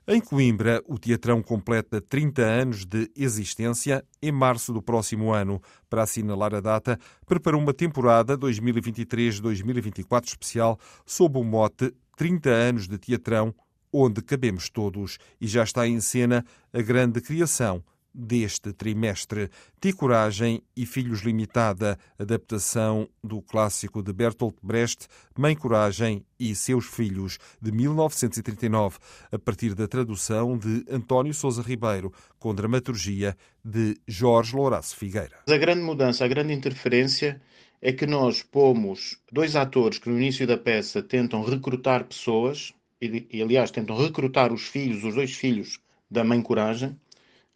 Em 0.08 0.20
Coimbra, 0.20 0.82
o 0.88 0.98
Teatrão 0.98 1.44
completa 1.44 2.02
30 2.02 2.42
anos 2.42 2.86
de 2.86 3.08
existência 3.16 4.04
em 4.20 4.32
março 4.32 4.74
do 4.74 4.82
próximo 4.82 5.32
ano. 5.32 5.62
Para 5.88 6.02
assinalar 6.02 6.56
a 6.56 6.60
data, 6.60 7.00
preparou 7.28 7.62
uma 7.62 7.72
temporada 7.72 8.36
2023-2024 8.36 10.26
especial 10.26 10.80
sob 11.06 11.38
o 11.38 11.44
mote 11.44 11.94
30 12.18 12.50
anos 12.50 12.88
de 12.88 12.98
Teatrão, 12.98 13.54
onde 13.94 14.24
cabemos 14.24 14.72
todos, 14.72 15.20
e 15.40 15.46
já 15.48 15.62
está 15.64 15.88
em 15.88 16.02
cena 16.02 16.44
a 16.74 16.82
grande 16.82 17.22
criação 17.22 17.84
deste 18.14 18.74
trimestre. 18.74 19.50
Ti 19.80 19.94
Coragem 19.94 20.62
e 20.76 20.86
Filhos 20.86 21.22
Limitada, 21.22 21.98
adaptação 22.18 23.08
do 23.24 23.42
clássico 23.42 24.04
de 24.04 24.12
Bertolt 24.14 24.56
Brecht, 24.62 25.08
Mãe 25.38 25.56
Coragem 25.56 26.26
e 26.40 26.54
Seus 26.56 26.86
Filhos, 26.86 27.38
de 27.62 27.72
1939, 27.72 28.98
a 29.32 29.40
partir 29.40 29.74
da 29.74 29.88
tradução 29.88 30.58
de 30.58 30.86
António 30.90 31.34
Sousa 31.34 31.62
Ribeiro, 31.62 32.12
com 32.38 32.54
dramaturgia 32.54 33.36
de 33.64 33.98
Jorge 34.08 34.56
Lourenço 34.56 34.96
Figueira. 34.96 35.40
A 35.48 35.58
grande 35.58 35.82
mudança, 35.82 36.26
a 36.26 36.28
grande 36.28 36.54
interferência 36.54 37.42
é 37.82 37.92
que 37.92 38.06
nós 38.06 38.44
pomos 38.44 39.18
dois 39.32 39.56
atores 39.56 39.98
que 39.98 40.10
no 40.10 40.18
início 40.18 40.46
da 40.46 40.58
peça 40.58 41.02
tentam 41.02 41.44
recrutar 41.44 42.06
pessoas, 42.06 42.74
e, 43.02 43.26
e 43.32 43.42
aliás 43.42 43.72
tentam 43.72 43.98
recrutar 43.98 44.54
os 44.54 44.68
filhos, 44.68 45.04
os 45.04 45.16
dois 45.16 45.34
filhos 45.34 45.80
da 46.10 46.24
Mãe 46.24 46.42
Coragem, 46.42 46.96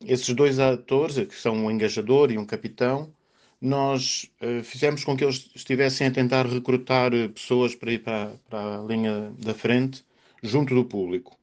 esses 0.02 0.34
dois 0.34 0.60
atores, 0.60 1.16
que 1.28 1.36
são 1.36 1.56
um 1.56 1.72
engajador 1.72 2.32
e 2.32 2.38
um 2.38 2.46
capitão, 2.46 3.14
nós 3.62 4.30
uh, 4.42 4.64
fizemos 4.64 5.04
com 5.04 5.16
que 5.16 5.24
eles 5.24 5.50
estivessem 5.56 6.08
a 6.08 6.12
tentar 6.12 6.46
recrutar 6.46 7.14
eh, 7.14 7.28
pessoas 7.28 7.74
para 7.74 7.92
ir 7.92 8.00
para, 8.00 8.34
para 8.50 8.80
a 8.80 8.84
linha 8.84 9.34
da 9.40 9.54
frente, 9.54 10.06
junto 10.44 10.76
do 10.76 10.86
público, 10.86 11.38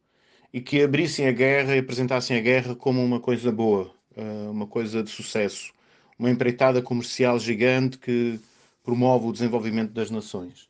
e 0.53 0.61
que 0.61 0.83
abrissem 0.83 1.27
a 1.27 1.33
guerra 1.33 1.75
e 1.75 1.81
apresentassem 1.81 2.37
a 2.37 2.41
guerra 2.41 2.75
como 2.77 3.03
uma 3.03 3.19
coisa 3.19 3.51
boa, 3.51 3.91
uh, 4.17 4.51
uma 4.51 4.67
coisa 4.67 5.03
de 5.03 5.11
sucesso, 5.11 5.73
uma 6.19 6.31
empreitada 6.31 6.83
comercial 6.83 7.39
gigante 7.39 7.99
que 7.99 8.39
promove 8.85 9.27
o 9.27 9.33
desenvolvimento 9.33 9.93
das 9.93 10.11
nações. 10.11 10.69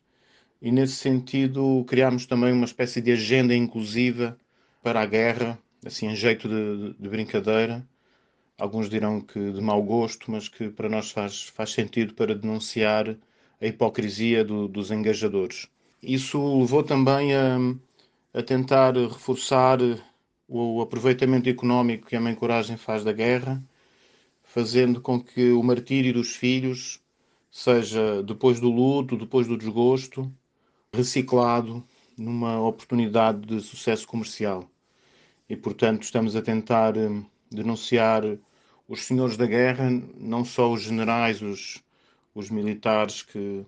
E 0.60 0.70
nesse 0.70 0.94
sentido 0.94 1.84
criámos 1.88 2.24
também 2.24 2.52
uma 2.52 2.64
espécie 2.64 3.00
de 3.00 3.12
agenda 3.12 3.54
inclusiva 3.54 4.38
para 4.82 5.02
a 5.02 5.06
guerra, 5.06 5.58
assim 5.84 6.06
em 6.06 6.16
jeito 6.16 6.48
de, 6.48 6.94
de, 6.98 7.08
brincadeira. 7.08 7.86
Alguns 8.58 8.88
dirão 8.88 9.20
que 9.20 9.52
de 9.52 9.60
mau 9.60 9.82
gosto, 9.82 10.30
mas 10.30 10.48
que 10.48 10.68
para 10.68 10.88
nós 10.88 11.10
faz, 11.10 11.44
faz 11.44 11.70
sentido 11.72 12.14
para 12.14 12.34
denunciar 12.34 13.16
a 13.60 13.66
hipocrisia 13.66 14.44
do, 14.44 14.68
dos 14.68 14.90
engajadores. 14.90 15.68
Isso 16.02 16.58
levou 16.58 16.82
também 16.82 17.34
a, 17.34 17.56
a 18.34 18.42
tentar 18.42 18.94
reforçar 18.94 19.80
o, 20.48 20.78
o 20.78 20.80
aproveitamento 20.80 21.48
económico 21.48 22.06
que 22.06 22.16
a 22.16 22.20
Mãe 22.20 22.34
Coragem 22.34 22.76
faz 22.76 23.04
da 23.04 23.12
guerra, 23.12 23.62
fazendo 24.44 25.00
com 25.00 25.20
que 25.20 25.50
o 25.52 25.62
martírio 25.62 26.12
dos 26.12 26.36
filhos 26.36 27.00
seja, 27.50 28.22
depois 28.22 28.60
do 28.60 28.70
luto, 28.70 29.16
depois 29.16 29.46
do 29.46 29.56
desgosto, 29.56 30.32
reciclado 30.94 31.84
numa 32.16 32.60
oportunidade 32.60 33.40
de 33.46 33.60
sucesso 33.60 34.06
comercial 34.06 34.71
e, 35.48 35.56
portanto, 35.56 36.02
estamos 36.02 36.36
a 36.36 36.42
tentar 36.42 36.96
hum, 36.96 37.24
denunciar 37.50 38.22
os 38.88 39.04
senhores 39.04 39.36
da 39.36 39.46
guerra, 39.46 39.90
não 40.16 40.44
só 40.44 40.72
os 40.72 40.82
generais, 40.82 41.42
os, 41.42 41.82
os 42.34 42.50
militares 42.50 43.22
que 43.22 43.64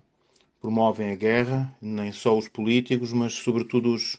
promovem 0.59 1.11
a 1.11 1.15
guerra, 1.15 1.75
nem 1.81 2.11
só 2.11 2.37
os 2.37 2.47
políticos, 2.47 3.13
mas, 3.13 3.33
sobretudo, 3.33 3.93
os, 3.93 4.17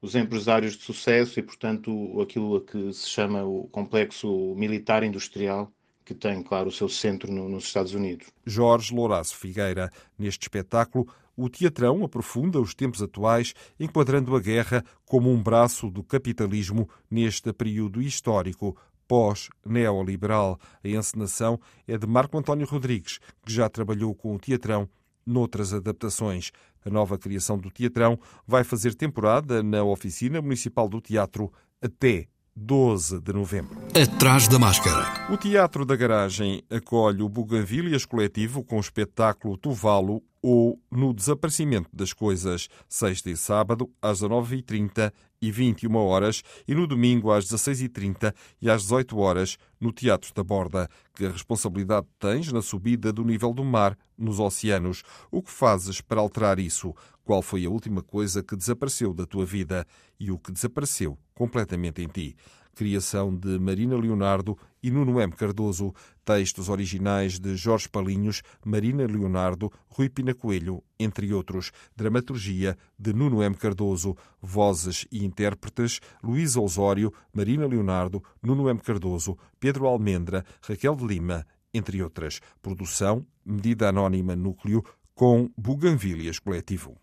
os 0.00 0.14
empresários 0.14 0.76
de 0.76 0.84
sucesso 0.84 1.38
e, 1.40 1.42
portanto, 1.42 2.20
aquilo 2.20 2.56
a 2.56 2.60
que 2.64 2.92
se 2.92 3.08
chama 3.08 3.44
o 3.44 3.68
complexo 3.68 4.54
militar 4.56 5.02
industrial 5.02 5.72
que 6.08 6.14
tem, 6.14 6.42
claro, 6.42 6.70
o 6.70 6.72
seu 6.72 6.88
centro 6.88 7.30
no, 7.30 7.50
nos 7.50 7.64
Estados 7.64 7.92
Unidos. 7.92 8.28
Jorge 8.46 8.94
Louraço 8.94 9.36
Figueira. 9.36 9.90
Neste 10.18 10.44
espetáculo, 10.44 11.06
o 11.36 11.50
teatrão 11.50 12.02
aprofunda 12.02 12.58
os 12.58 12.74
tempos 12.74 13.02
atuais, 13.02 13.52
enquadrando 13.78 14.34
a 14.34 14.40
guerra 14.40 14.82
como 15.04 15.30
um 15.30 15.42
braço 15.42 15.90
do 15.90 16.02
capitalismo 16.02 16.88
neste 17.10 17.52
período 17.52 18.00
histórico 18.00 18.74
pós-neoliberal. 19.06 20.58
A 20.82 20.88
encenação 20.88 21.60
é 21.86 21.98
de 21.98 22.06
Marco 22.06 22.38
António 22.38 22.66
Rodrigues, 22.66 23.18
que 23.44 23.52
já 23.52 23.68
trabalhou 23.68 24.14
com 24.14 24.34
o 24.34 24.38
teatrão 24.38 24.88
noutras 25.26 25.74
adaptações. 25.74 26.52
A 26.86 26.88
nova 26.88 27.18
criação 27.18 27.58
do 27.58 27.70
teatrão 27.70 28.18
vai 28.46 28.64
fazer 28.64 28.94
temporada 28.94 29.62
na 29.62 29.84
Oficina 29.84 30.40
Municipal 30.40 30.88
do 30.88 31.02
Teatro 31.02 31.52
até 31.82 32.28
12 32.60 33.20
de 33.20 33.32
novembro. 33.32 33.78
Atrás 33.94 34.48
da 34.48 34.58
máscara. 34.58 35.32
O 35.32 35.36
Teatro 35.36 35.86
da 35.86 35.94
Garagem 35.94 36.62
acolhe 36.68 37.22
o 37.22 37.28
Buganvilhas 37.28 38.04
Coletivo 38.04 38.64
com 38.64 38.76
o 38.76 38.80
espetáculo 38.80 39.56
Tuvalo 39.56 40.22
ou 40.42 40.80
No 40.90 41.14
Desaparecimento 41.14 41.88
das 41.92 42.12
Coisas, 42.12 42.68
sexta 42.88 43.30
e 43.30 43.36
sábado, 43.36 43.90
às 44.02 44.20
19h30 44.20 45.12
e 45.40 45.50
21 45.50 45.94
horas 45.96 46.42
e 46.66 46.74
no 46.74 46.86
domingo 46.86 47.30
às 47.30 47.46
16h30 47.46 48.34
e 48.60 48.70
às 48.70 48.82
18 48.82 49.18
horas 49.18 49.56
no 49.80 49.92
Teatro 49.92 50.32
da 50.34 50.42
Borda. 50.42 50.88
Que 51.14 51.26
responsabilidade 51.26 52.06
tens 52.18 52.52
na 52.52 52.62
subida 52.62 53.12
do 53.12 53.24
nível 53.24 53.52
do 53.52 53.64
mar 53.64 53.96
nos 54.16 54.40
oceanos? 54.40 55.02
O 55.30 55.42
que 55.42 55.50
fazes 55.50 56.00
para 56.00 56.20
alterar 56.20 56.58
isso? 56.58 56.94
Qual 57.24 57.42
foi 57.42 57.64
a 57.64 57.70
última 57.70 58.02
coisa 58.02 58.42
que 58.42 58.56
desapareceu 58.56 59.12
da 59.12 59.26
tua 59.26 59.44
vida 59.44 59.86
e 60.18 60.30
o 60.30 60.38
que 60.38 60.52
desapareceu 60.52 61.18
completamente 61.34 62.02
em 62.02 62.08
ti? 62.08 62.36
criação 62.78 63.36
de 63.36 63.58
Marina 63.58 63.96
Leonardo 63.96 64.56
e 64.82 64.90
Nuno 64.90 65.20
M. 65.20 65.32
Cardoso, 65.32 65.94
textos 66.24 66.68
originais 66.68 67.38
de 67.38 67.56
Jorge 67.56 67.88
Palinhos, 67.88 68.42
Marina 68.64 69.06
Leonardo, 69.06 69.72
Rui 69.88 70.08
Pina 70.08 70.34
Coelho, 70.34 70.82
entre 70.98 71.32
outros, 71.32 71.72
dramaturgia 71.96 72.76
de 72.98 73.12
Nuno 73.12 73.42
M. 73.42 73.54
Cardoso, 73.54 74.16
vozes 74.40 75.06
e 75.10 75.24
intérpretes 75.24 76.00
Luísa 76.22 76.60
Osório, 76.60 77.12
Marina 77.32 77.66
Leonardo, 77.66 78.22
Nuno 78.42 78.68
M. 78.68 78.80
Cardoso, 78.80 79.36
Pedro 79.58 79.86
Almendra, 79.86 80.44
Raquel 80.62 80.94
de 80.94 81.06
Lima, 81.06 81.46
entre 81.72 82.02
outras. 82.02 82.40
Produção, 82.62 83.26
medida 83.44 83.88
anónima 83.88 84.34
núcleo, 84.36 84.82
com 85.14 85.50
Buganvilhas 85.56 86.38
Coletivo. 86.38 86.96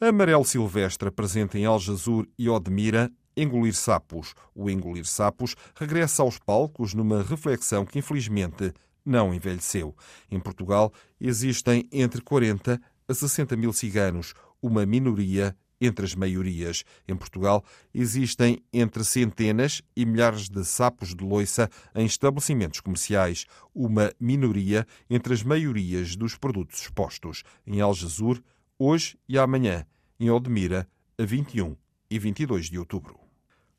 Amarelo 0.00 0.44
Silvestre 0.44 1.10
presente 1.10 1.58
em 1.58 1.66
Aljazur 1.66 2.28
e 2.38 2.48
Odmira, 2.48 3.10
Engolir 3.36 3.74
Sapos. 3.74 4.34
O 4.54 4.70
Engolir 4.70 5.04
Sapos 5.04 5.54
regressa 5.74 6.22
aos 6.22 6.38
palcos 6.38 6.94
numa 6.94 7.22
reflexão 7.22 7.84
que, 7.84 7.98
infelizmente, 7.98 8.72
não 9.04 9.32
envelheceu. 9.32 9.94
Em 10.30 10.40
Portugal 10.40 10.92
existem 11.20 11.88
entre 11.92 12.20
40 12.20 12.80
a 13.08 13.14
60 13.14 13.56
mil 13.56 13.72
ciganos, 13.72 14.34
uma 14.60 14.84
minoria 14.84 15.56
entre 15.80 16.04
as 16.04 16.14
maiorias. 16.14 16.84
Em 17.06 17.14
Portugal 17.14 17.64
existem 17.94 18.62
entre 18.72 19.04
centenas 19.04 19.82
e 19.94 20.04
milhares 20.04 20.48
de 20.48 20.64
sapos 20.64 21.14
de 21.14 21.24
loiça 21.24 21.70
em 21.94 22.06
estabelecimentos 22.06 22.80
comerciais, 22.80 23.44
uma 23.74 24.12
minoria 24.18 24.86
entre 25.08 25.34
as 25.34 25.42
maiorias 25.42 26.16
dos 26.16 26.36
produtos 26.36 26.80
expostos. 26.80 27.42
Em 27.66 27.80
Algesur, 27.80 28.42
hoje 28.78 29.18
e 29.28 29.38
amanhã. 29.38 29.86
Em 30.18 30.30
Odmira, 30.30 30.88
a 31.18 31.24
21 31.24 31.76
e 32.10 32.18
22 32.18 32.70
de 32.70 32.78
outubro. 32.78 33.25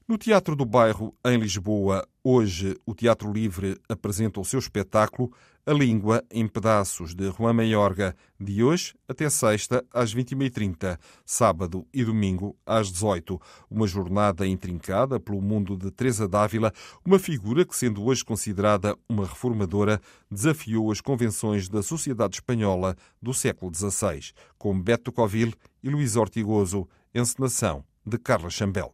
No 0.07 0.17
Teatro 0.17 0.55
do 0.55 0.63
Bairro, 0.63 1.13
em 1.25 1.37
Lisboa, 1.37 2.07
hoje 2.23 2.77
o 2.85 2.95
Teatro 2.95 3.29
Livre 3.29 3.77
apresenta 3.89 4.39
o 4.39 4.45
seu 4.45 4.57
espetáculo 4.57 5.33
A 5.65 5.73
Língua 5.73 6.23
em 6.31 6.47
Pedaços, 6.47 7.13
de 7.13 7.29
Juan 7.29 7.51
Maiorga, 7.51 8.15
de 8.39 8.63
hoje 8.63 8.95
até 9.05 9.29
sexta, 9.29 9.83
às 9.93 10.15
21h30, 10.15 10.97
sábado 11.25 11.85
e 11.93 12.05
domingo, 12.05 12.55
às 12.65 12.89
18 12.89 13.37
Uma 13.69 13.85
jornada 13.85 14.47
intrincada 14.47 15.19
pelo 15.19 15.41
mundo 15.41 15.75
de 15.75 15.91
Teresa 15.91 16.25
Dávila, 16.25 16.71
uma 17.05 17.19
figura 17.19 17.65
que, 17.65 17.75
sendo 17.75 18.05
hoje 18.05 18.23
considerada 18.23 18.97
uma 19.09 19.25
reformadora, 19.25 19.99
desafiou 20.31 20.89
as 20.89 21.01
convenções 21.01 21.67
da 21.67 21.83
sociedade 21.83 22.35
espanhola 22.35 22.95
do 23.21 23.33
século 23.33 23.75
XVI, 23.75 24.31
com 24.57 24.81
Beto 24.81 25.11
Covil 25.11 25.51
e 25.83 25.89
Luís 25.89 26.15
Ortigoso, 26.15 26.87
encenação 27.13 27.83
de 28.05 28.17
Carla 28.17 28.49
Chambel. 28.49 28.93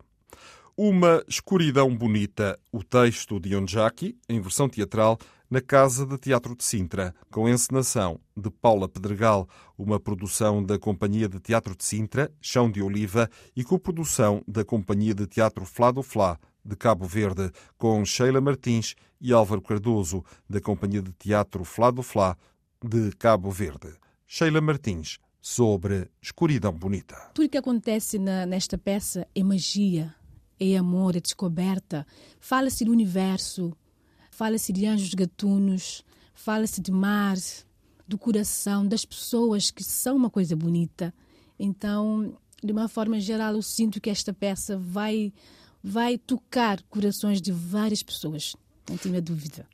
Uma 0.75 1.23
escuridão 1.27 1.95
bonita, 1.95 2.59
o 2.71 2.83
texto 2.83 3.39
de 3.39 3.55
Onjaki, 3.55 4.17
em 4.27 4.41
versão 4.41 4.67
teatral, 4.67 5.19
na 5.47 5.61
Casa 5.61 6.03
de 6.03 6.17
Teatro 6.17 6.55
de 6.55 6.63
Sintra, 6.63 7.13
com 7.31 7.47
encenação 7.47 8.19
de 8.35 8.49
Paula 8.49 8.89
Pedregal, 8.89 9.47
uma 9.77 9.99
produção 9.99 10.63
da 10.63 10.79
Companhia 10.79 11.29
de 11.29 11.39
Teatro 11.39 11.75
de 11.75 11.83
Sintra, 11.83 12.33
Chão 12.41 12.71
de 12.71 12.81
Oliva, 12.81 13.29
e 13.55 13.63
coprodução 13.63 14.41
da 14.47 14.65
Companhia 14.65 15.13
de 15.13 15.27
Teatro 15.27 15.63
Flá 15.63 15.91
do 15.91 16.01
Flá, 16.01 16.39
de 16.65 16.75
Cabo 16.75 17.05
Verde, 17.05 17.51
com 17.77 18.03
Sheila 18.03 18.41
Martins 18.41 18.95
e 19.21 19.31
Álvaro 19.31 19.61
Cardoso, 19.61 20.25
da 20.49 20.59
Companhia 20.59 21.03
de 21.03 21.13
Teatro 21.13 21.63
Flá 21.63 21.91
do 21.91 22.01
Flá, 22.01 22.35
de 22.83 23.11
Cabo 23.11 23.51
Verde. 23.51 23.93
Sheila 24.25 24.59
Martins, 24.59 25.19
sobre 25.39 26.09
Escuridão 26.19 26.73
Bonita. 26.73 27.29
Tudo 27.35 27.47
que 27.47 27.59
acontece 27.59 28.17
na, 28.17 28.47
nesta 28.47 28.75
peça 28.75 29.27
é 29.35 29.43
magia 29.43 30.15
é 30.59 30.77
amor, 30.77 31.15
é 31.15 31.19
descoberta. 31.19 32.05
Fala-se 32.39 32.85
do 32.85 32.91
universo, 32.91 33.75
fala-se 34.31 34.71
de 34.73 34.85
anjos 34.85 35.13
gatunos, 35.13 36.03
fala-se 36.33 36.81
de 36.81 36.91
mar, 36.91 37.37
do 38.07 38.17
coração, 38.17 38.85
das 38.85 39.05
pessoas 39.05 39.71
que 39.71 39.83
são 39.83 40.15
uma 40.15 40.29
coisa 40.29 40.55
bonita. 40.55 41.13
Então, 41.57 42.35
de 42.63 42.71
uma 42.71 42.87
forma 42.87 43.19
geral, 43.19 43.53
eu 43.53 43.61
sinto 43.61 43.99
que 44.01 44.09
esta 44.09 44.33
peça 44.33 44.77
vai, 44.77 45.33
vai 45.83 46.17
tocar 46.17 46.81
corações 46.83 47.41
de 47.41 47.51
várias 47.51 48.03
pessoas, 48.03 48.55
não 48.89 48.97
tenho 48.97 49.17
a 49.17 49.19
dúvida. 49.19 49.65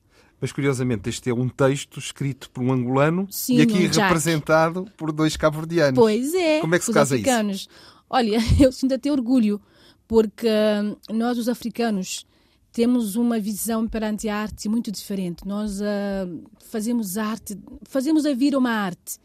Mas 0.41 0.51
curiosamente, 0.51 1.09
este 1.09 1.29
é 1.29 1.33
um 1.33 1.49
texto 1.49 1.99
escrito 1.99 2.49
por 2.49 2.63
um 2.63 2.71
angolano 2.71 3.27
Sim, 3.29 3.57
e 3.57 3.61
aqui 3.61 3.73
um 3.73 4.01
representado 4.01 4.85
por 4.95 5.11
dois 5.11 5.35
cabo-verdianos. 5.35 5.99
Pois 5.99 6.33
é. 6.33 6.61
Como 6.61 6.75
é 6.75 6.79
que 6.79 6.85
se 6.85 6.93
casa 6.93 7.17
isso? 7.17 7.69
Olha, 8.09 8.39
eu 8.59 8.71
sinto 8.71 8.93
até 8.93 9.11
orgulho, 9.11 9.61
porque 10.09 10.47
hum, 10.47 10.95
nós, 11.15 11.37
os 11.37 11.47
africanos, 11.47 12.25
temos 12.71 13.15
uma 13.15 13.39
visão 13.39 13.87
perante 13.87 14.27
a 14.27 14.35
arte 14.35 14.67
muito 14.67 14.91
diferente. 14.91 15.47
Nós 15.47 15.79
ah, 15.83 16.27
fazemos 16.61 17.15
arte, 17.15 17.55
fazemos 17.83 18.25
a 18.25 18.33
vida 18.33 18.57
uma 18.57 18.71
arte. 18.71 19.19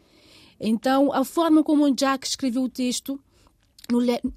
Então, 0.59 1.11
a 1.11 1.25
forma 1.25 1.63
como 1.63 1.93
Jack 1.93 2.27
escreveu 2.27 2.61
o 2.61 2.69
texto 2.69 3.19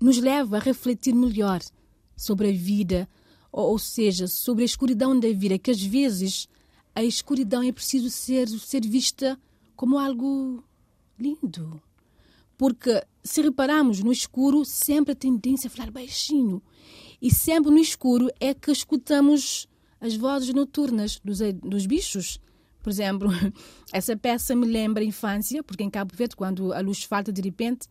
nos 0.01 0.19
leva 0.19 0.57
a 0.57 0.61
refletir 0.61 1.15
melhor 1.15 1.61
sobre 2.17 2.49
a 2.49 2.53
vida, 2.53 3.07
ou, 3.53 3.73
ou 3.73 3.79
seja, 3.79 4.27
sobre 4.27 4.63
a 4.63 4.67
escuridão 4.67 5.19
da 5.21 5.31
vida, 5.33 5.59
que 5.59 5.71
às 5.71 5.83
vezes 5.83 6.49
a 6.95 7.05
escuridão 7.05 7.63
é 7.63 7.73
preciso 7.73 8.09
ser, 8.09 8.49
ser 8.49 8.87
vista 8.87 9.39
como 9.77 9.99
algo 9.99 10.65
lindo. 11.19 11.81
Porque 12.59 13.03
se 13.25 13.41
repararmos 13.41 14.01
no 14.03 14.13
escuro, 14.13 14.65
sempre 14.65 15.13
a 15.13 15.17
tendência 15.17 15.69
a 15.69 15.71
falar 15.71 15.91
baixinho. 15.91 16.61
E 17.23 17.33
sempre 17.33 17.71
no 17.71 17.79
escuro 17.79 18.29
é 18.39 18.53
que 18.53 18.71
escutamos 18.71 19.67
as 20.01 20.15
vozes 20.17 20.53
noturnas 20.53 21.19
dos, 21.25 21.39
dos 21.63 21.87
bichos. 21.87 22.39
Por 22.83 22.91
exemplo, 22.91 23.29
essa 23.93 24.17
peça 24.17 24.55
me 24.55 24.67
lembra 24.67 25.03
a 25.03 25.07
infância, 25.07 25.63
porque 25.63 25.83
em 25.85 25.91
Cabo 25.91 26.13
Verde, 26.15 26.37
quando 26.37 26.73
a 26.73 26.81
luz 26.81 27.03
falta 27.05 27.33
de 27.33 27.41
repente, 27.41 27.87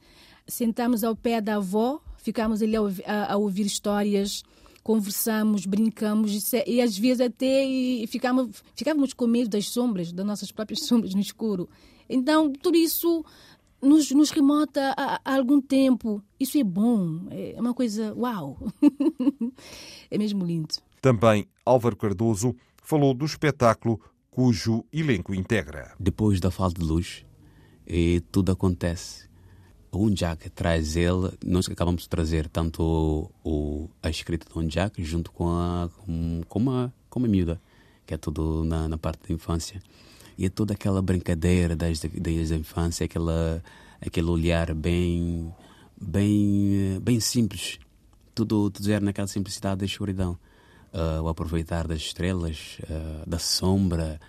sentamos 0.47 1.03
ao 1.03 1.15
pé 1.15 1.41
da 1.41 1.55
avó, 1.55 1.99
ficamos 2.17 2.61
ali 2.61 2.75
a, 3.05 3.33
a- 3.33 3.37
ouvir 3.37 3.65
histórias, 3.65 4.43
conversamos, 4.83 5.65
brincamos 5.65 6.51
e, 6.53 6.63
e 6.65 6.81
às 6.81 6.97
vezes 6.97 7.19
até 7.21 7.65
e 7.65 8.07
ficamos, 8.07 8.63
ficávamos 8.75 9.13
com 9.13 9.27
medo 9.27 9.49
das 9.49 9.67
sombras, 9.67 10.11
das 10.13 10.25
nossas 10.25 10.51
próprias 10.51 10.85
sombras 10.85 11.13
no 11.13 11.19
escuro. 11.21 11.69
Então, 12.09 12.53
tudo 12.53 12.77
isso 12.77 13.25
nos, 13.81 14.11
nos 14.11 14.29
remota 14.31 14.93
a, 14.97 15.19
a 15.23 15.35
algum 15.37 15.61
tempo. 15.61 16.21
Isso 16.39 16.57
é 16.57 16.63
bom, 16.63 17.27
é 17.31 17.55
uma 17.59 17.73
coisa 17.73 18.13
uau! 18.15 18.57
é 20.09 20.17
mesmo 20.17 20.45
lindo. 20.45 20.75
Também 21.01 21.47
Álvaro 21.65 21.95
Cardoso 21.95 22.55
falou 22.83 23.13
do 23.13 23.25
espetáculo 23.25 23.99
cujo 24.29 24.83
elenco 24.93 25.33
integra. 25.33 25.93
depois 25.99 26.39
da 26.39 26.51
falta 26.51 26.79
de 26.79 26.85
luz 26.85 27.25
e 27.85 28.21
tudo 28.31 28.51
acontece. 28.51 29.27
Um 29.91 30.09
Jack 30.11 30.49
traz 30.51 30.95
ele, 30.95 31.31
nós 31.43 31.67
acabamos 31.69 32.03
de 32.03 32.09
trazer 32.09 32.47
tanto 32.49 32.83
o, 32.83 33.31
o- 33.49 33.89
a 34.03 34.09
escrita 34.09 34.45
de 34.51 34.59
um 34.59 34.67
Jack 34.67 35.01
junto 35.03 35.31
com 35.31 35.47
a, 35.49 35.89
com, 36.05 36.41
com 36.47 36.59
uma, 36.59 36.93
com 37.09 37.19
uma 37.19 37.27
miúda, 37.27 37.59
que 38.05 38.13
é 38.13 38.17
tudo 38.17 38.63
na, 38.65 38.87
na 38.87 38.97
parte 38.97 39.27
da 39.27 39.33
infância. 39.33 39.81
E 40.37 40.45
é 40.45 40.49
toda 40.49 40.73
aquela 40.73 41.01
brincadeira 41.01 41.75
desde, 41.75 42.07
desde 42.09 42.53
a 42.53 42.57
infância, 42.57 43.05
aquela, 43.05 43.63
aquele 43.99 44.27
olhar 44.29 44.73
bem, 44.73 45.51
bem, 45.99 46.99
bem 47.01 47.19
simples. 47.19 47.79
Tudo, 48.35 48.69
tudo 48.69 48.91
era 48.91 49.03
naquela 49.03 49.27
simplicidade 49.27 49.79
da 49.79 49.85
escuridão. 49.85 50.37
Ah, 50.93 51.21
o 51.21 51.27
aproveitar 51.27 51.87
das 51.87 51.99
estrelas, 51.99 52.77
ah, 52.89 53.23
da 53.25 53.39
sombra, 53.39 54.19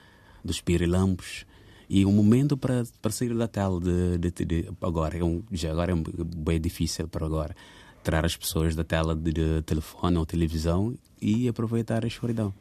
dos 0.44 0.60
pirilampos. 0.60 1.44
E 1.90 2.04
um 2.04 2.12
momento 2.12 2.56
para, 2.56 2.84
para 3.00 3.10
sair 3.10 3.34
da 3.34 3.48
tela 3.48 3.80
de, 3.80 4.18
de, 4.18 4.44
de- 4.44 4.70
agora, 4.80 5.16
é 5.16 5.24
um, 5.24 5.42
já 5.52 5.70
agora 5.70 5.92
é 5.92 5.94
bem 6.36 6.60
difícil 6.60 7.08
para 7.08 7.24
agora. 7.26 7.54
Tirar 8.04 8.24
as 8.24 8.36
pessoas 8.36 8.74
da 8.74 8.84
tela 8.84 9.14
de, 9.14 9.32
de 9.32 9.62
telefone 9.62 10.16
ou 10.16 10.24
televisão 10.26 10.94
e 11.20 11.48
aproveitar 11.48 12.04
a 12.04 12.08
escuridão. 12.08 12.54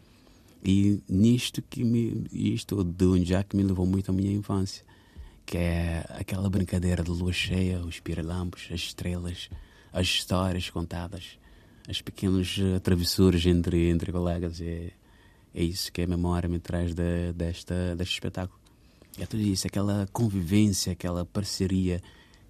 E 0.69 1.01
nisto 1.07 1.61
que 1.61 1.81
me, 1.81 2.25
isto 2.29 2.83
de 2.83 3.05
um 3.05 3.17
Jack 3.23 3.55
me 3.55 3.63
levou 3.63 3.85
muito 3.85 4.11
à 4.11 4.13
minha 4.13 4.33
infância, 4.33 4.83
que 5.45 5.57
é 5.57 6.05
aquela 6.09 6.49
brincadeira 6.49 7.01
de 7.01 7.09
lua 7.09 7.31
cheia, 7.31 7.79
os 7.79 8.01
pirilampos, 8.01 8.67
as 8.69 8.81
estrelas, 8.81 9.49
as 9.93 10.07
histórias 10.07 10.69
contadas, 10.69 11.39
as 11.87 12.01
pequenas 12.01 12.57
eh, 12.59 12.79
travessuras 12.79 13.45
entre, 13.45 13.89
entre 13.89 14.11
colegas. 14.11 14.59
É, 14.59 14.91
é 15.55 15.63
isso 15.63 15.89
que 15.89 16.01
a 16.01 16.07
memória 16.07 16.49
me 16.49 16.59
traz 16.59 16.93
de, 16.93 17.31
desta, 17.31 17.95
deste 17.95 18.15
espetáculo. 18.15 18.59
É 19.17 19.25
tudo 19.25 19.43
isso, 19.43 19.67
aquela 19.67 20.05
convivência, 20.11 20.91
aquela 20.91 21.25
parceria 21.25 22.01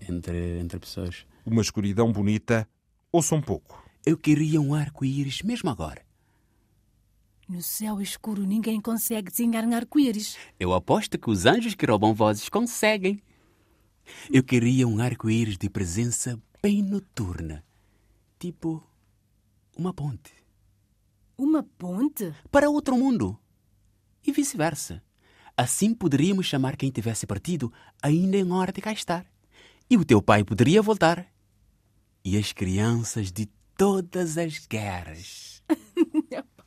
entre, 0.10 0.60
entre 0.60 0.80
pessoas. 0.80 1.23
Uma 1.45 1.62
escuridão 1.62 2.12
bonita, 2.12 2.67
ouça 3.12 3.36
um 3.36 3.41
pouco. 3.43 3.80
Eu 4.03 4.17
queria 4.17 4.60
um 4.60 4.73
arco-íris 4.73 5.43
mesmo 5.43 5.69
agora. 5.69 6.07
No 7.48 7.62
céu 7.62 8.02
escuro 8.02 8.46
ninguém 8.46 8.82
consegue 8.82 9.32
desenhar 9.32 9.64
um 9.64 9.74
arco-íris. 9.74 10.38
Eu 10.60 10.74
aposto 10.74 11.18
que 11.18 11.30
os 11.30 11.46
anjos 11.46 11.76
que 11.76 11.86
roubam 11.86 12.14
vozes 12.14 12.50
conseguem. 12.50 13.22
Eu 14.30 14.44
queria 14.44 14.86
um 14.86 15.00
arco-íris 15.00 15.58
de 15.58 15.70
presença 15.70 16.38
bem 16.62 16.82
noturna. 16.82 17.64
Tipo 18.38 18.84
uma 19.78 19.94
ponte. 19.94 20.34
Uma 21.38 21.64
ponte? 21.64 22.34
Para 22.52 22.70
outro 22.70 22.98
mundo. 22.98 23.40
E 24.26 24.32
vice-versa. 24.34 25.02
Assim 25.56 25.94
poderíamos 25.94 26.46
chamar 26.46 26.76
quem 26.76 26.92
tivesse 26.92 27.26
partido 27.26 27.72
ainda 28.04 28.36
em 28.36 28.52
hora 28.52 28.74
de 28.74 28.82
cá 28.82 28.92
estar. 28.92 29.26
E 29.90 29.96
o 29.96 30.04
teu 30.04 30.22
pai 30.22 30.44
poderia 30.44 30.82
voltar. 30.82 31.26
E 32.26 32.38
as 32.38 32.52
crianças 32.52 33.32
de 33.32 33.46
todas 33.78 34.38
as 34.38 34.68
guerras. 34.68 35.64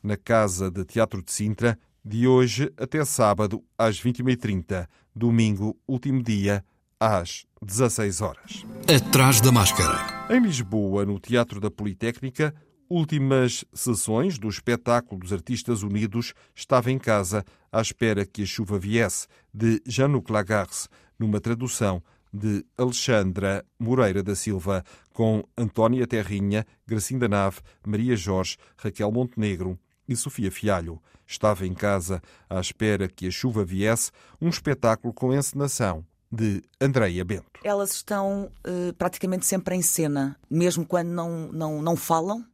Na 0.03 0.17
Casa 0.17 0.71
de 0.71 0.83
Teatro 0.83 1.21
de 1.21 1.31
Sintra, 1.31 1.77
de 2.03 2.27
hoje 2.27 2.71
até 2.77 3.05
sábado, 3.05 3.63
às 3.77 4.01
21h30. 4.01 4.87
Domingo, 5.15 5.77
último 5.87 6.23
dia, 6.23 6.63
às 6.99 7.45
16 7.61 8.21
horas. 8.21 8.65
Atrás 8.87 9.39
da 9.41 9.51
máscara. 9.51 10.27
Em 10.29 10.41
Lisboa, 10.41 11.05
no 11.05 11.19
Teatro 11.19 11.59
da 11.59 11.69
Politécnica, 11.69 12.53
últimas 12.89 13.63
sessões 13.73 14.37
do 14.37 14.49
espetáculo 14.49 15.21
dos 15.21 15.31
Artistas 15.31 15.83
Unidos 15.83 16.33
Estava 16.55 16.91
em 16.91 16.97
Casa 16.97 17.45
à 17.71 17.81
espera 17.81 18.25
que 18.25 18.43
a 18.43 18.45
chuva 18.45 18.77
viesse, 18.77 19.27
de 19.53 19.81
Jean-Luc 19.85 20.31
Lagarce, 20.31 20.89
numa 21.17 21.39
tradução 21.39 22.03
de 22.33 22.65
Alexandra 22.77 23.63
Moreira 23.79 24.23
da 24.23 24.35
Silva, 24.35 24.83
com 25.13 25.43
Antónia 25.57 26.07
Terrinha, 26.07 26.65
Gracinda 26.87 27.27
Nave, 27.27 27.59
Maria 27.85 28.15
Jorge, 28.15 28.57
Raquel 28.77 29.11
Montenegro 29.11 29.77
e 30.11 30.15
Sofia 30.15 30.51
Fialho. 30.51 31.01
Estava 31.25 31.65
em 31.65 31.73
casa 31.73 32.21
à 32.49 32.59
espera 32.59 33.07
que 33.07 33.27
a 33.27 33.31
chuva 33.31 33.63
viesse, 33.63 34.11
um 34.41 34.49
espetáculo 34.49 35.13
com 35.13 35.33
encenação 35.33 36.05
de 36.31 36.61
Andreia 36.79 37.23
Bento. 37.25 37.59
Elas 37.63 37.93
estão 37.93 38.51
eh, 38.63 38.93
praticamente 38.97 39.45
sempre 39.45 39.75
em 39.75 39.81
cena, 39.81 40.37
mesmo 40.49 40.85
quando 40.85 41.09
não, 41.09 41.51
não, 41.51 41.81
não 41.81 41.95
falam. 41.95 42.45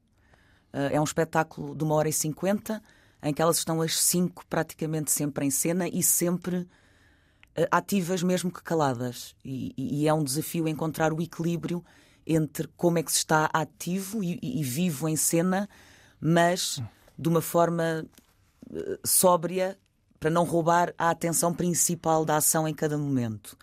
Eh, 0.73 0.93
é 0.93 1.01
um 1.01 1.03
espetáculo 1.03 1.75
de 1.75 1.83
uma 1.83 1.95
hora 1.95 2.09
e 2.09 2.13
cinquenta, 2.13 2.81
em 3.23 3.33
que 3.33 3.41
elas 3.41 3.57
estão 3.57 3.81
as 3.81 3.99
cinco 3.99 4.45
praticamente 4.47 5.11
sempre 5.11 5.45
em 5.45 5.51
cena 5.51 5.87
e 5.87 6.03
sempre 6.03 6.67
eh, 7.55 7.67
ativas, 7.71 8.21
mesmo 8.21 8.51
que 8.51 8.61
caladas. 8.61 9.35
E, 9.43 9.73
e- 9.77 10.07
é 10.07 10.13
um 10.13 10.23
desafio 10.23 10.67
encontrar 10.67 11.11
o 11.13 11.21
equilíbrio 11.21 11.83
entre 12.25 12.67
como 12.75 12.97
é 12.99 13.03
que 13.03 13.11
se 13.11 13.19
está 13.19 13.49
ativo 13.53 14.23
e- 14.23 14.39
e 14.41 14.63
vivo 14.63 15.07
em 15.07 15.15
cena, 15.15 15.67
mas 16.19 16.81
de 17.17 17.29
uma 17.29 17.41
forma 17.41 18.05
eh, 18.71 18.99
sóbria 19.05 19.77
para 20.19 20.29
não 20.29 20.43
roubar 20.43 20.93
a 20.97 21.09
atenção 21.09 21.53
principal 21.53 22.25
da 22.25 22.37
ação 22.37 22.67
em 22.67 22.73
cada 22.73 22.97
momento. 22.97 23.57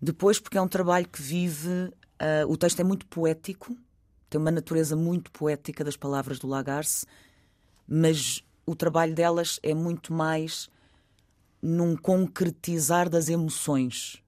Depois, 0.00 0.40
porque 0.40 0.58
é 0.58 0.60
um 0.60 0.68
trabalho 0.68 1.08
que 1.08 1.22
vive. 1.22 1.92
ah, 2.18 2.44
o 2.48 2.56
texto 2.56 2.80
é 2.80 2.84
muito 2.84 3.06
poético, 3.06 3.76
tem 4.28 4.40
uma 4.40 4.50
natureza 4.50 4.96
muito 4.96 5.30
poética 5.30 5.84
das 5.84 5.96
palavras 5.96 6.38
do 6.38 6.48
Lagarce, 6.48 7.06
mas 7.86 8.42
o 8.66 8.74
trabalho 8.74 9.14
delas 9.14 9.60
é 9.62 9.74
muito 9.74 10.12
mais 10.12 10.68
num 11.60 11.96
concretizar 11.96 13.08
das 13.08 13.28
emoções, 13.28 14.22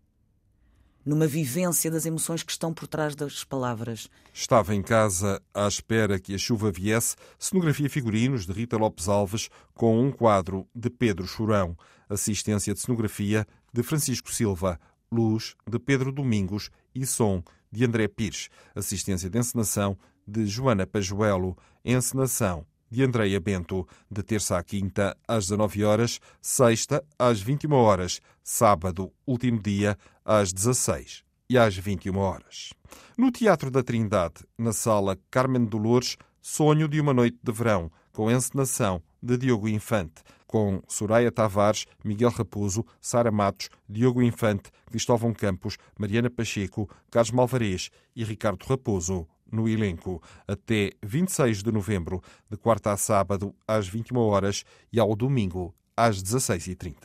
numa 1.04 1.26
vivência 1.26 1.90
das 1.90 2.06
emoções 2.06 2.42
que 2.42 2.52
estão 2.52 2.72
por 2.72 2.86
trás 2.88 3.14
das 3.14 3.44
palavras. 3.44 4.08
Estava 4.32 4.74
em 4.74 4.82
casa 4.82 5.40
à 5.52 5.66
espera 5.66 6.18
que 6.18 6.34
a 6.34 6.38
chuva 6.38 6.70
viesse, 6.70 7.16
cenografia 7.38 7.90
figurinos 7.90 8.46
de 8.46 8.52
Rita 8.52 8.76
Lopes 8.76 9.08
Alves 9.08 9.48
com 9.74 10.00
um 10.00 10.10
quadro 10.10 10.66
de 10.74 10.88
Pedro 10.90 11.26
Chorão, 11.26 11.76
assistência 12.08 12.72
de 12.72 12.80
cenografia 12.80 13.46
de 13.72 13.82
Francisco 13.82 14.32
Silva, 14.32 14.80
luz 15.10 15.54
de 15.68 15.78
Pedro 15.78 16.10
Domingos 16.10 16.70
e 16.94 17.04
som 17.04 17.42
de 17.70 17.84
André 17.84 18.08
Pires, 18.08 18.48
assistência 18.74 19.28
de 19.28 19.38
encenação 19.38 19.98
de 20.26 20.46
Joana 20.46 20.86
Pajuelo, 20.86 21.56
encenação 21.84 22.66
de 22.94 23.02
Andreia 23.02 23.40
Bento, 23.40 23.86
de 24.08 24.22
terça 24.22 24.56
à 24.56 24.62
quinta, 24.62 25.16
às 25.26 25.48
19 25.48 25.82
horas, 25.82 26.20
sexta, 26.40 27.04
às 27.18 27.40
21 27.40 27.72
horas, 27.72 28.20
sábado, 28.42 29.12
último 29.26 29.60
dia, 29.60 29.98
às 30.24 30.52
16 30.52 31.24
e 31.50 31.58
às 31.58 31.76
21 31.76 32.16
horas. 32.16 32.72
No 33.18 33.32
Teatro 33.32 33.68
da 33.68 33.82
Trindade, 33.82 34.44
na 34.56 34.72
sala 34.72 35.18
Carmen 35.28 35.64
Dolores, 35.64 36.16
Sonho 36.40 36.86
de 36.86 37.00
uma 37.00 37.12
Noite 37.12 37.36
de 37.42 37.52
Verão, 37.52 37.90
com 38.12 38.30
encenação 38.30 39.02
de 39.20 39.36
Diogo 39.36 39.68
Infante, 39.68 40.22
com 40.46 40.80
Soraya 40.86 41.32
Tavares, 41.32 41.86
Miguel 42.04 42.30
Raposo, 42.30 42.86
Sara 43.00 43.32
Matos, 43.32 43.70
Diogo 43.88 44.22
Infante, 44.22 44.70
Cristóvão 44.86 45.34
Campos, 45.34 45.76
Mariana 45.98 46.30
Pacheco, 46.30 46.88
Carlos 47.10 47.32
Malvarez 47.32 47.90
e 48.14 48.22
Ricardo 48.22 48.64
Raposo 48.64 49.26
no 49.54 49.68
elenco 49.68 50.22
até 50.46 50.90
26 51.02 51.62
de 51.62 51.72
novembro, 51.72 52.22
de 52.50 52.56
quarta 52.56 52.92
a 52.92 52.96
sábado 52.96 53.54
às 53.66 53.88
21 53.88 54.18
horas 54.18 54.64
e 54.92 55.00
ao 55.00 55.14
domingo 55.14 55.74
às 55.96 56.22
16h30. 56.22 56.96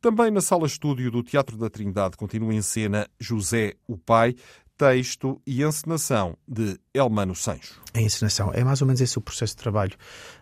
Também 0.00 0.30
na 0.30 0.42
sala 0.42 0.66
estúdio 0.66 1.10
do 1.10 1.22
Teatro 1.22 1.56
da 1.56 1.70
Trindade 1.70 2.16
continua 2.16 2.52
em 2.52 2.60
cena 2.60 3.08
José 3.18 3.72
o 3.88 3.96
Pai, 3.96 4.34
texto 4.76 5.40
e 5.46 5.62
encenação 5.62 6.36
de 6.46 6.78
Elmano 6.92 7.34
Sancho. 7.34 7.80
A 7.94 8.00
encenação 8.00 8.50
é 8.52 8.64
mais 8.64 8.80
ou 8.80 8.86
menos 8.86 9.00
esse 9.00 9.16
o 9.16 9.20
processo 9.20 9.54
de 9.54 9.62
trabalho, 9.62 9.96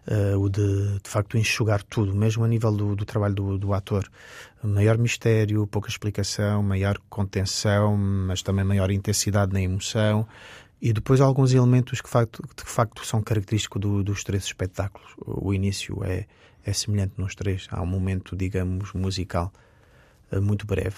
uh, 0.09 0.39
o 0.39 0.49
de, 0.49 0.99
de 1.01 1.09
facto, 1.09 1.37
enxugar 1.37 1.83
tudo, 1.83 2.15
mesmo 2.15 2.43
a 2.43 2.49
nível 2.49 2.73
do, 2.73 2.97
do 2.97 3.05
trabalho 3.05 3.35
do, 3.35 3.59
do, 3.59 3.75
ator. 3.75 4.11
Maior 4.63 4.97
mistério, 4.97 5.67
pouca 5.67 5.89
explicação, 5.89 6.63
maior 6.63 6.99
contenção, 7.11 7.97
mas 7.97 8.43
também 8.43 8.65
maior 8.65 8.91
intensidade 8.91 9.53
na 9.53 9.61
emoção 9.61 10.27
e 10.83 10.93
depois 10.93 11.21
alguns 11.21 11.55
elementos 11.55 12.01
que, 12.01 12.09
facto, 12.09 12.43
de 12.43 12.65
facto 12.65 13.07
são 13.07 13.23
característicos 13.23 13.81
do, 13.81 14.03
dos 14.03 14.25
três 14.25 14.43
espetáculos. 14.43 15.15
O 15.25 15.55
início 15.55 16.03
é, 16.03 16.27
é 16.65 16.73
semelhante 16.73 17.15
nos 17.17 17.37
três. 17.37 17.69
Há 17.71 17.81
um 17.81 17.87
momento, 17.87 18.35
digamos, 18.35 18.93
musical 18.93 19.53
uh, 20.33 20.43
muito 20.43 20.67
breve 20.67 20.97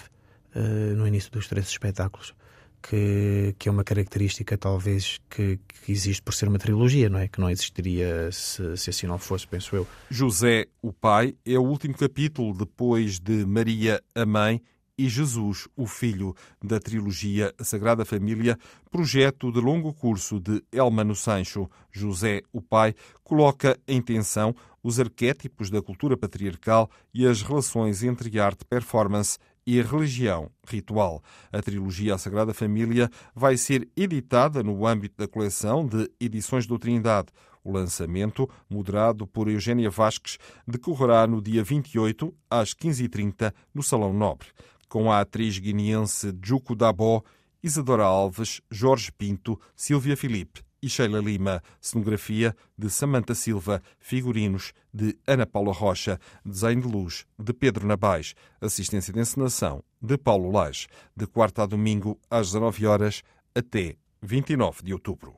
uh, 0.55 0.95
no 0.95 1.07
início 1.07 1.31
dos 1.31 1.47
três 1.47 1.67
espetáculos. 1.67 2.33
Que, 2.81 3.55
que, 3.57 3.67
é 3.67 3.71
uma 3.71 3.83
característica 3.83 4.57
talvez 4.57 5.19
que, 5.29 5.59
que, 5.67 5.91
existe 5.91 6.21
por 6.21 6.33
ser 6.33 6.47
uma 6.47 6.59
trilogia, 6.59 7.07
não 7.07 7.19
é? 7.19 7.27
Que 7.27 7.39
não 7.39 7.49
existiria 7.49 8.31
se, 8.31 8.77
se, 8.77 8.89
assim 8.91 9.07
não 9.07 9.17
fosse, 9.19 9.47
penso 9.47 9.75
eu. 9.75 9.87
José, 10.09 10.65
o 10.83 10.93
pai, 10.93 11.35
é 11.45 11.57
o 11.57 11.63
último 11.63 11.95
capítulo 11.95 12.55
depois 12.55 13.19
de 13.19 13.43
Maria, 13.45 14.01
a 14.13 14.23
mãe, 14.23 14.61
e 14.97 15.09
Jesus, 15.09 15.67
o 15.75 15.85
Filho, 15.85 16.33
da 16.63 16.79
trilogia 16.79 17.53
Sagrada 17.59 18.05
Família, 18.05 18.57
projeto 18.89 19.51
de 19.51 19.59
longo 19.59 19.93
curso 19.93 20.39
de 20.39 20.63
Elmano 20.71 21.15
Sancho. 21.15 21.69
José, 21.91 22.41
o 22.51 22.61
pai, 22.61 22.95
coloca 23.23 23.77
em 23.87 24.01
tensão 24.01 24.55
os 24.81 24.99
arquétipos 24.99 25.69
da 25.69 25.81
cultura 25.81 26.15
patriarcal 26.15 26.89
e 27.13 27.25
as 27.25 27.41
relações 27.41 28.03
entre 28.03 28.39
arte, 28.39 28.63
performance 28.63 29.37
e 29.65 29.79
a 29.79 29.83
religião 29.83 30.49
ritual. 30.67 31.23
A 31.51 31.61
trilogia 31.61 32.15
A 32.15 32.17
Sagrada 32.17 32.53
Família 32.53 33.09
vai 33.33 33.57
ser 33.57 33.89
editada 33.97 34.61
no 34.61 34.85
âmbito 34.85 35.15
da 35.17 35.27
coleção 35.27 35.85
de 35.85 36.09
Edições 36.19 36.67
do 36.67 36.77
Trindade. 36.77 37.29
O 37.63 37.71
lançamento, 37.71 38.47
moderado 38.69 39.25
por 39.25 39.49
Eugénia 39.49 39.89
Vasques, 39.89 40.37
decorrerá 40.67 41.25
no 41.25 41.41
dia 41.41 41.63
28, 41.63 42.31
às 42.47 42.75
15h30, 42.75 43.51
no 43.73 43.81
Salão 43.81 44.13
Nobre 44.13 44.49
com 44.87 45.11
a 45.11 45.21
atriz 45.21 45.57
guineense 45.57 46.33
Juco 46.43 46.75
Dabó, 46.75 47.21
Isadora 47.63 48.03
Alves, 48.03 48.61
Jorge 48.69 49.11
Pinto, 49.11 49.59
Silvia 49.75 50.15
Filipe 50.15 50.61
e 50.81 50.89
Sheila 50.89 51.19
Lima, 51.19 51.63
cenografia 51.81 52.55
de 52.77 52.91
Samanta 52.91 53.33
Silva, 53.33 53.81
figurinos 53.99 54.71
de 54.93 55.17
Ana 55.25 55.45
Paula 55.47 55.73
Rocha, 55.73 56.19
desenho 56.45 56.81
de 56.81 56.87
luz 56.87 57.25
de 57.39 57.53
Pedro 57.53 57.87
Nabais, 57.87 58.35
assistência 58.61 59.11
de 59.11 59.19
encenação 59.19 59.83
de 59.99 60.15
Paulo 60.15 60.51
Lage, 60.51 60.87
de 61.17 61.25
quarta 61.25 61.63
a 61.63 61.65
domingo 61.65 62.19
às 62.29 62.47
19 62.51 62.85
horas 62.85 63.23
até 63.55 63.95
29 64.21 64.83
de 64.83 64.93
outubro. 64.93 65.33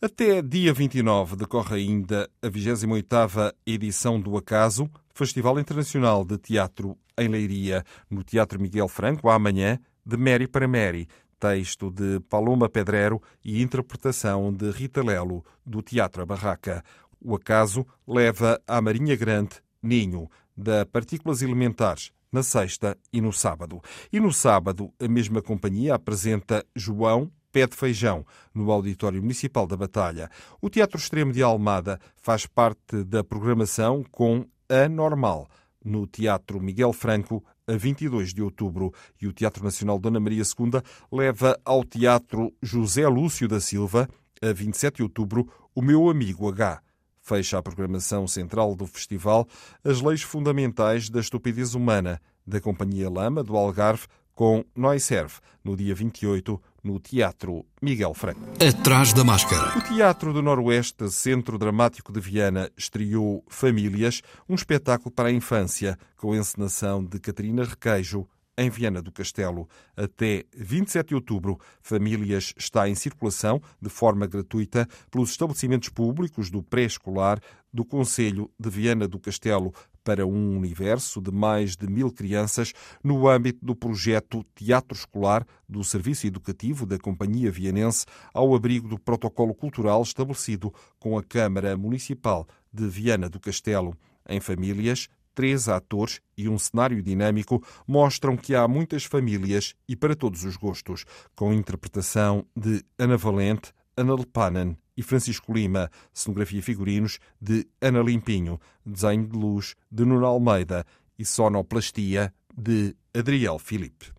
Até 0.00 0.42
dia 0.42 0.74
29 0.74 1.36
decorre 1.36 1.76
ainda 1.76 2.28
a 2.42 2.48
28ª 2.48 3.54
edição 3.64 4.20
do 4.20 4.36
Acaso, 4.36 4.90
Festival 5.14 5.58
Internacional 5.58 6.24
de 6.24 6.38
Teatro 6.38 6.96
em 7.18 7.28
Leiria, 7.28 7.84
no 8.10 8.22
Teatro 8.22 8.60
Miguel 8.60 8.88
Franco, 8.88 9.28
amanhã, 9.28 9.78
de 10.04 10.16
Mary 10.16 10.48
para 10.48 10.66
Mary, 10.66 11.06
texto 11.38 11.90
de 11.90 12.20
Paloma 12.28 12.68
Pedrero 12.68 13.20
e 13.44 13.62
interpretação 13.62 14.52
de 14.52 14.70
Rita 14.70 15.02
Lelo, 15.02 15.44
do 15.64 15.82
Teatro 15.82 16.22
A 16.22 16.26
Barraca. 16.26 16.82
O 17.20 17.34
acaso 17.34 17.86
leva 18.06 18.60
à 18.66 18.80
Marinha 18.80 19.16
Grande, 19.16 19.56
Ninho, 19.82 20.30
da 20.56 20.86
Partículas 20.86 21.42
Elementares, 21.42 22.12
na 22.30 22.42
sexta 22.42 22.96
e 23.12 23.20
no 23.20 23.32
sábado. 23.32 23.80
E 24.12 24.18
no 24.18 24.32
sábado, 24.32 24.92
a 25.00 25.08
mesma 25.08 25.42
companhia 25.42 25.94
apresenta 25.94 26.64
João 26.74 27.30
Pé 27.52 27.66
de 27.66 27.76
Feijão, 27.76 28.24
no 28.54 28.72
Auditório 28.72 29.20
Municipal 29.20 29.66
da 29.66 29.76
Batalha. 29.76 30.30
O 30.60 30.70
Teatro 30.70 30.96
Extremo 30.96 31.32
de 31.32 31.42
Almada 31.42 32.00
faz 32.16 32.46
parte 32.46 33.04
da 33.04 33.22
programação 33.22 34.02
com 34.10 34.46
A 34.72 34.88
Normal 34.88 35.46
no 35.84 36.06
Teatro 36.06 36.58
Miguel 36.58 36.94
Franco 36.94 37.44
a 37.66 37.76
22 37.76 38.32
de 38.32 38.40
outubro 38.40 38.90
e 39.20 39.26
o 39.26 39.32
Teatro 39.32 39.62
Nacional 39.62 39.98
Dona 39.98 40.18
Maria 40.18 40.42
II 40.42 40.80
leva 41.12 41.60
ao 41.62 41.84
Teatro 41.84 42.50
José 42.62 43.06
Lúcio 43.06 43.46
da 43.46 43.60
Silva 43.60 44.08
a 44.40 44.50
27 44.50 44.96
de 44.96 45.02
outubro 45.02 45.46
o 45.74 45.82
meu 45.82 46.08
amigo 46.08 46.48
H. 46.48 46.80
Fecha 47.20 47.58
a 47.58 47.62
programação 47.62 48.26
central 48.26 48.74
do 48.74 48.86
festival 48.86 49.46
as 49.84 50.00
leis 50.00 50.22
fundamentais 50.22 51.10
da 51.10 51.20
estupidez 51.20 51.74
humana 51.74 52.18
da 52.46 52.58
Companhia 52.58 53.10
Lama 53.10 53.44
do 53.44 53.54
Algarve 53.54 54.06
com 54.42 54.64
Nós 54.74 55.04
Serve 55.04 55.34
no 55.62 55.76
dia 55.76 55.94
28 55.94 56.60
no 56.82 56.98
Teatro 56.98 57.64
Miguel 57.80 58.12
Franco. 58.12 58.40
Atrás 58.60 59.12
da 59.12 59.22
máscara. 59.22 59.78
O 59.78 59.82
Teatro 59.82 60.32
do 60.32 60.42
Noroeste, 60.42 61.08
Centro 61.12 61.56
Dramático 61.56 62.12
de 62.12 62.18
Viana, 62.18 62.68
estreou 62.76 63.44
Famílias, 63.46 64.20
um 64.48 64.56
espetáculo 64.56 65.12
para 65.12 65.28
a 65.28 65.32
infância, 65.32 65.96
com 66.16 66.32
a 66.32 66.36
encenação 66.36 67.04
de 67.04 67.20
Catarina 67.20 67.62
Requeijo, 67.62 68.26
em 68.58 68.68
Viana 68.68 69.00
do 69.00 69.12
Castelo. 69.12 69.68
Até 69.96 70.44
27 70.56 71.10
de 71.10 71.14
outubro, 71.14 71.58
Famílias 71.80 72.52
está 72.56 72.88
em 72.88 72.96
circulação 72.96 73.62
de 73.80 73.88
forma 73.88 74.26
gratuita 74.26 74.88
pelos 75.08 75.30
estabelecimentos 75.30 75.88
públicos 75.88 76.50
do 76.50 76.64
pré-escolar 76.64 77.40
do 77.72 77.84
Conselho 77.84 78.50
de 78.58 78.68
Viana 78.68 79.08
do 79.08 79.18
Castelo, 79.18 79.72
para 80.02 80.26
um 80.26 80.56
universo 80.56 81.20
de 81.20 81.30
mais 81.30 81.76
de 81.76 81.86
mil 81.86 82.10
crianças 82.10 82.72
no 83.02 83.28
âmbito 83.28 83.64
do 83.64 83.74
projeto 83.74 84.44
Teatro 84.54 84.96
Escolar 84.96 85.46
do 85.68 85.82
Serviço 85.82 86.26
Educativo 86.26 86.84
da 86.86 86.98
Companhia 86.98 87.50
Vianense, 87.50 88.04
ao 88.32 88.54
abrigo 88.54 88.88
do 88.88 88.98
protocolo 88.98 89.54
cultural 89.54 90.02
estabelecido 90.02 90.72
com 90.98 91.16
a 91.16 91.22
Câmara 91.22 91.76
Municipal 91.76 92.46
de 92.72 92.88
Viana 92.88 93.28
do 93.28 93.40
Castelo. 93.40 93.96
Em 94.28 94.40
famílias, 94.40 95.08
três 95.34 95.68
atores 95.68 96.20
e 96.36 96.48
um 96.48 96.58
cenário 96.58 97.02
dinâmico 97.02 97.62
mostram 97.86 98.36
que 98.36 98.54
há 98.54 98.66
muitas 98.68 99.04
famílias 99.04 99.74
e 99.88 99.96
para 99.96 100.14
todos 100.14 100.44
os 100.44 100.56
gostos, 100.56 101.04
com 101.34 101.52
interpretação 101.52 102.44
de 102.56 102.84
Ana 102.98 103.16
Valente, 103.16 103.72
Ana 103.96 104.14
Lepanen 104.14 104.76
e 105.02 105.04
Francisco 105.04 105.52
Lima, 105.52 105.90
cenografia 106.14 106.60
e 106.60 106.62
figurinos 106.62 107.18
de 107.40 107.66
Ana 107.80 108.00
Limpinho, 108.00 108.60
desenho 108.86 109.26
de 109.26 109.36
luz 109.36 109.74
de 109.90 110.04
Nuno 110.04 110.24
Almeida 110.24 110.86
e 111.18 111.24
sonoplastia 111.24 112.32
de 112.56 112.94
Adriel 113.12 113.58
Filipe. 113.58 114.12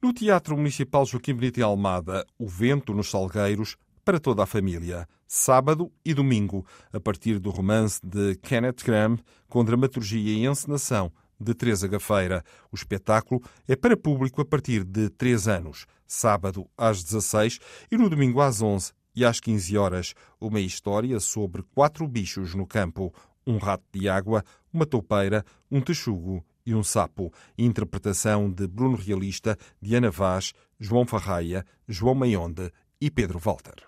No 0.00 0.12
Teatro 0.12 0.56
Municipal 0.56 1.06
Joaquim 1.06 1.34
Benito 1.34 1.64
Almada, 1.64 2.26
O 2.38 2.46
Vento 2.46 2.92
nos 2.92 3.08
Salgueiros, 3.10 3.76
para 4.04 4.20
toda 4.20 4.42
a 4.42 4.46
família, 4.46 5.08
sábado 5.26 5.90
e 6.04 6.12
domingo, 6.12 6.66
a 6.92 7.00
partir 7.00 7.38
do 7.38 7.48
romance 7.48 7.98
de 8.04 8.36
Kenneth 8.36 8.84
Graham, 8.84 9.18
com 9.48 9.64
dramaturgia 9.64 10.34
e 10.34 10.46
encenação 10.46 11.10
de 11.40 11.54
Teresa 11.54 11.88
Gafeira. 11.88 12.44
O 12.70 12.76
espetáculo 12.76 13.42
é 13.66 13.74
para 13.74 13.96
público 13.96 14.42
a 14.42 14.44
partir 14.44 14.84
de 14.84 15.08
3 15.08 15.48
anos, 15.48 15.86
sábado 16.06 16.68
às 16.76 17.02
16 17.02 17.58
e 17.90 17.96
no 17.96 18.10
domingo 18.10 18.42
às 18.42 18.60
11 18.60 18.92
e 19.14 19.24
às 19.24 19.40
15 19.40 19.76
horas, 19.76 20.14
uma 20.40 20.60
história 20.60 21.18
sobre 21.20 21.62
quatro 21.74 22.06
bichos 22.06 22.54
no 22.54 22.66
campo: 22.66 23.12
um 23.46 23.58
rato 23.58 23.84
de 23.92 24.08
água, 24.08 24.44
uma 24.72 24.86
toupeira, 24.86 25.44
um 25.70 25.80
texugo 25.80 26.44
e 26.66 26.74
um 26.74 26.82
sapo. 26.82 27.32
Interpretação 27.56 28.50
de 28.50 28.66
Bruno 28.66 28.96
Realista, 28.96 29.56
Diana 29.80 30.10
Vaz, 30.10 30.52
João 30.78 31.06
Farraia, 31.06 31.64
João 31.86 32.14
Maionde 32.14 32.72
e 33.00 33.10
Pedro 33.10 33.38
Walter. 33.38 33.86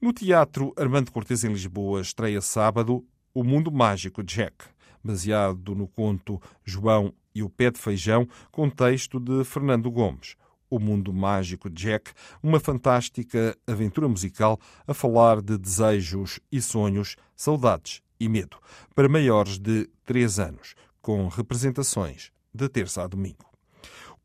No 0.00 0.12
Teatro 0.12 0.72
Armando 0.76 1.10
Cortes 1.10 1.44
em 1.44 1.48
Lisboa 1.48 2.00
estreia 2.00 2.40
sábado 2.40 3.04
O 3.32 3.42
Mundo 3.42 3.72
Mágico 3.72 4.22
de 4.22 4.34
Jack, 4.34 4.66
baseado 5.02 5.74
no 5.74 5.88
conto 5.88 6.40
João 6.62 7.14
e 7.34 7.42
o 7.42 7.50
Pé 7.50 7.70
de 7.70 7.78
Feijão, 7.78 8.28
com 8.52 8.68
texto 8.70 9.18
de 9.18 9.42
Fernando 9.44 9.90
Gomes. 9.90 10.36
O 10.70 10.78
Mundo 10.78 11.12
Mágico 11.12 11.70
de 11.70 11.82
Jack, 11.82 12.12
uma 12.42 12.58
fantástica 12.58 13.56
aventura 13.66 14.08
musical 14.08 14.58
a 14.86 14.94
falar 14.94 15.40
de 15.40 15.56
desejos 15.58 16.40
e 16.50 16.60
sonhos, 16.60 17.16
saudades 17.36 18.02
e 18.18 18.28
medo, 18.28 18.56
para 18.94 19.08
maiores 19.08 19.58
de 19.58 19.88
3 20.04 20.38
anos, 20.38 20.74
com 21.00 21.28
representações 21.28 22.30
de 22.52 22.68
terça 22.68 23.02
a 23.02 23.06
domingo. 23.06 23.54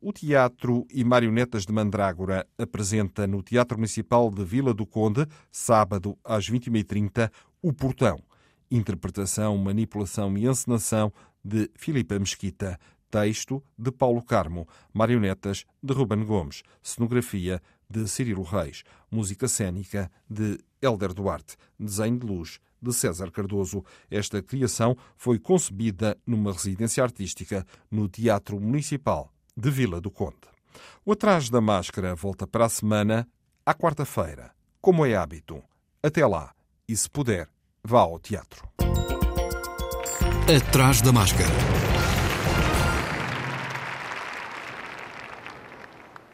O 0.00 0.14
Teatro 0.14 0.86
e 0.90 1.04
Marionetas 1.04 1.66
de 1.66 1.72
Mandrágora 1.72 2.46
apresenta 2.56 3.26
no 3.26 3.42
Teatro 3.42 3.76
Municipal 3.76 4.30
de 4.30 4.42
Vila 4.42 4.72
do 4.72 4.86
Conde, 4.86 5.26
sábado 5.52 6.16
às 6.24 6.48
21h30, 6.48 7.30
O 7.60 7.70
Portão. 7.70 8.18
Interpretação, 8.70 9.58
manipulação 9.58 10.38
e 10.38 10.46
encenação 10.46 11.12
de 11.44 11.70
Filipa 11.74 12.18
Mesquita. 12.18 12.78
Texto 13.10 13.62
de 13.76 13.90
Paulo 13.90 14.22
Carmo. 14.22 14.68
Marionetas 14.92 15.64
de 15.82 15.92
Ruben 15.92 16.24
Gomes. 16.24 16.62
Cenografia 16.82 17.60
de 17.88 18.06
Cirilo 18.08 18.42
Reis. 18.42 18.84
Música 19.10 19.48
cênica 19.48 20.10
de 20.28 20.58
Helder 20.80 21.12
Duarte. 21.12 21.56
Desenho 21.78 22.18
de 22.18 22.26
luz 22.26 22.60
de 22.80 22.92
César 22.92 23.30
Cardoso. 23.30 23.84
Esta 24.10 24.42
criação 24.42 24.96
foi 25.16 25.38
concebida 25.38 26.16
numa 26.26 26.52
residência 26.52 27.02
artística 27.02 27.66
no 27.90 28.08
Teatro 28.08 28.58
Municipal 28.60 29.32
de 29.56 29.70
Vila 29.70 30.00
do 30.00 30.10
Conde. 30.10 30.36
O 31.04 31.12
Atrás 31.12 31.50
da 31.50 31.60
Máscara 31.60 32.14
volta 32.14 32.46
para 32.46 32.64
a 32.64 32.68
semana, 32.68 33.28
à 33.66 33.74
quarta-feira, 33.74 34.52
como 34.80 35.04
é 35.04 35.14
hábito. 35.14 35.62
Até 36.02 36.26
lá, 36.26 36.54
e 36.88 36.96
se 36.96 37.10
puder, 37.10 37.48
vá 37.84 38.00
ao 38.00 38.18
teatro. 38.18 38.68
Atrás 40.48 41.00
da 41.02 41.12
Máscara. 41.12 41.79